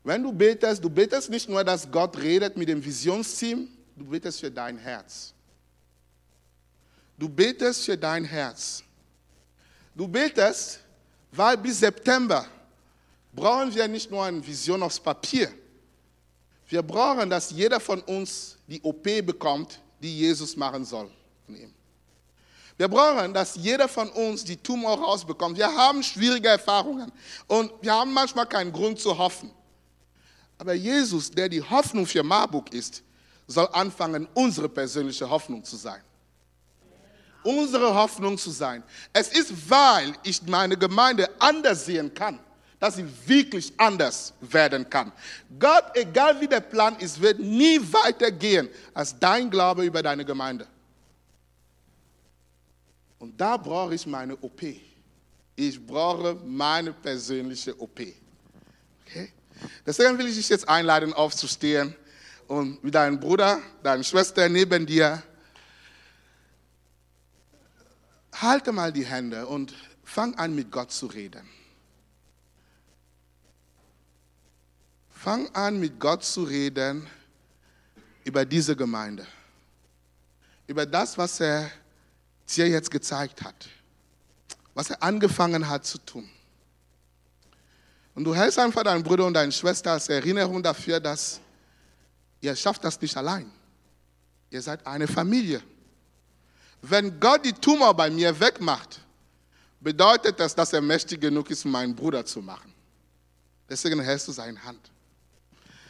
Wenn 0.03 0.23
du 0.23 0.31
betest, 0.31 0.83
du 0.83 0.89
betest 0.89 1.29
nicht 1.29 1.47
nur, 1.47 1.63
dass 1.63 1.89
Gott 1.89 2.17
redet 2.17 2.57
mit 2.57 2.69
dem 2.69 2.83
Visionsteam, 2.83 3.67
du 3.95 4.05
betest 4.05 4.39
für 4.39 4.49
dein 4.49 4.77
Herz. 4.77 5.33
Du 7.17 7.29
betest 7.29 7.85
für 7.85 7.97
dein 7.97 8.23
Herz. 8.23 8.83
Du 9.93 10.07
betest, 10.07 10.79
weil 11.31 11.57
bis 11.57 11.79
September 11.79 12.47
brauchen 13.33 13.73
wir 13.73 13.87
nicht 13.87 14.09
nur 14.09 14.23
eine 14.23 14.45
Vision 14.45 14.81
aufs 14.81 14.99
Papier. 14.99 15.51
Wir 16.69 16.81
brauchen, 16.81 17.29
dass 17.29 17.51
jeder 17.51 17.79
von 17.79 18.01
uns 18.01 18.57
die 18.67 18.81
OP 18.81 19.03
bekommt, 19.03 19.79
die 20.01 20.19
Jesus 20.19 20.55
machen 20.55 20.85
soll. 20.85 21.09
Wir 22.77 22.87
brauchen, 22.87 23.33
dass 23.33 23.55
jeder 23.55 23.87
von 23.87 24.09
uns 24.09 24.43
die 24.43 24.55
Tumor 24.55 24.99
rausbekommt. 24.99 25.57
Wir 25.57 25.67
haben 25.75 26.03
schwierige 26.03 26.49
Erfahrungen 26.49 27.11
und 27.47 27.71
wir 27.81 27.91
haben 27.91 28.13
manchmal 28.13 28.45
keinen 28.45 28.71
Grund 28.71 28.99
zu 28.99 29.17
hoffen. 29.17 29.51
Aber 30.59 30.73
Jesus, 30.73 31.29
der 31.31 31.49
die 31.49 31.61
Hoffnung 31.61 32.05
für 32.05 32.23
Marburg 32.23 32.71
ist, 32.73 33.03
soll 33.47 33.67
anfangen, 33.71 34.27
unsere 34.33 34.69
persönliche 34.69 35.27
Hoffnung 35.29 35.63
zu 35.63 35.75
sein. 35.75 36.01
unsere 37.43 37.93
Hoffnung 37.95 38.37
zu 38.37 38.51
sein. 38.51 38.83
Es 39.13 39.29
ist, 39.29 39.69
weil 39.69 40.13
ich 40.23 40.41
meine 40.43 40.75
Gemeinde 40.75 41.29
anders 41.39 41.85
sehen 41.85 42.13
kann, 42.13 42.39
dass 42.79 42.97
sie 42.97 43.05
wirklich 43.25 43.71
anders 43.77 44.33
werden 44.41 44.87
kann. 44.89 45.11
Gott, 45.57 45.85
egal 45.93 46.39
wie 46.41 46.47
der 46.47 46.59
Plan 46.59 46.97
ist, 46.97 47.21
wird 47.21 47.39
nie 47.39 47.79
weitergehen 47.79 48.69
als 48.93 49.17
dein 49.17 49.49
Glaube 49.49 49.85
über 49.85 50.03
deine 50.03 50.25
Gemeinde. 50.25 50.67
Und 53.19 53.39
da 53.39 53.57
brauche 53.57 53.95
ich 53.95 54.05
meine 54.05 54.35
OP. 54.37 54.61
Ich 55.55 55.85
brauche 55.85 56.35
meine 56.45 56.93
persönliche 56.93 57.79
OP. 57.79 57.99
Okay? 59.05 59.31
Deswegen 59.85 60.17
will 60.17 60.27
ich 60.27 60.35
dich 60.35 60.49
jetzt 60.49 60.69
einladen, 60.69 61.13
aufzustehen 61.13 61.95
und 62.47 62.79
wie 62.83 62.91
dein 62.91 63.19
Bruder, 63.19 63.59
deine 63.81 64.03
Schwester 64.03 64.47
neben 64.47 64.85
dir, 64.85 65.21
halte 68.33 68.71
mal 68.71 68.91
die 68.91 69.05
Hände 69.05 69.47
und 69.47 69.73
fang 70.03 70.35
an 70.35 70.53
mit 70.53 70.71
Gott 70.71 70.91
zu 70.91 71.07
reden. 71.07 71.47
Fang 75.09 75.47
an 75.55 75.79
mit 75.79 75.99
Gott 75.99 76.23
zu 76.23 76.43
reden 76.43 77.07
über 78.23 78.45
diese 78.45 78.75
Gemeinde, 78.75 79.25
über 80.67 80.85
das, 80.85 81.17
was 81.17 81.39
er 81.39 81.71
dir 82.55 82.67
jetzt 82.67 82.91
gezeigt 82.91 83.43
hat, 83.43 83.67
was 84.73 84.89
er 84.89 85.03
angefangen 85.03 85.67
hat 85.67 85.85
zu 85.85 85.97
tun. 85.99 86.29
Und 88.15 88.23
du 88.23 88.33
hältst 88.33 88.57
einfach 88.57 88.83
deinen 88.83 89.03
Bruder 89.03 89.25
und 89.25 89.33
deine 89.33 89.51
Schwester 89.51 89.91
als 89.91 90.09
Erinnerung 90.09 90.63
dafür, 90.63 90.99
dass 90.99 91.39
ihr 92.41 92.55
schafft 92.55 92.83
das 92.83 92.99
nicht 92.99 93.15
allein. 93.15 93.51
Ihr 94.49 94.61
seid 94.61 94.85
eine 94.87 95.07
Familie. 95.07 95.61
Wenn 96.81 97.19
Gott 97.19 97.45
die 97.45 97.53
Tumor 97.53 97.93
bei 97.93 98.09
mir 98.09 98.39
wegmacht, 98.39 99.01
bedeutet 99.79 100.39
das, 100.39 100.55
dass 100.55 100.73
er 100.73 100.81
mächtig 100.81 101.21
genug 101.21 101.49
ist, 101.51 101.65
meinen 101.65 101.95
Bruder 101.95 102.25
zu 102.25 102.41
machen. 102.41 102.73
Deswegen 103.69 103.99
hältst 103.99 104.27
du 104.27 104.31
seine 104.31 104.63
Hand. 104.63 104.89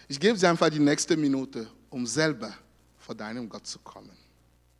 Ich 0.07 0.19
gebe 0.19 0.37
dir 0.37 0.49
einfach 0.49 0.69
die 0.69 0.79
nächste 0.79 1.15
Minute, 1.15 1.67
um 1.89 2.05
selber 2.07 2.53
vor 2.97 3.15
deinem 3.15 3.47
Gott 3.47 3.67
zu 3.67 3.79
kommen. 3.79 4.26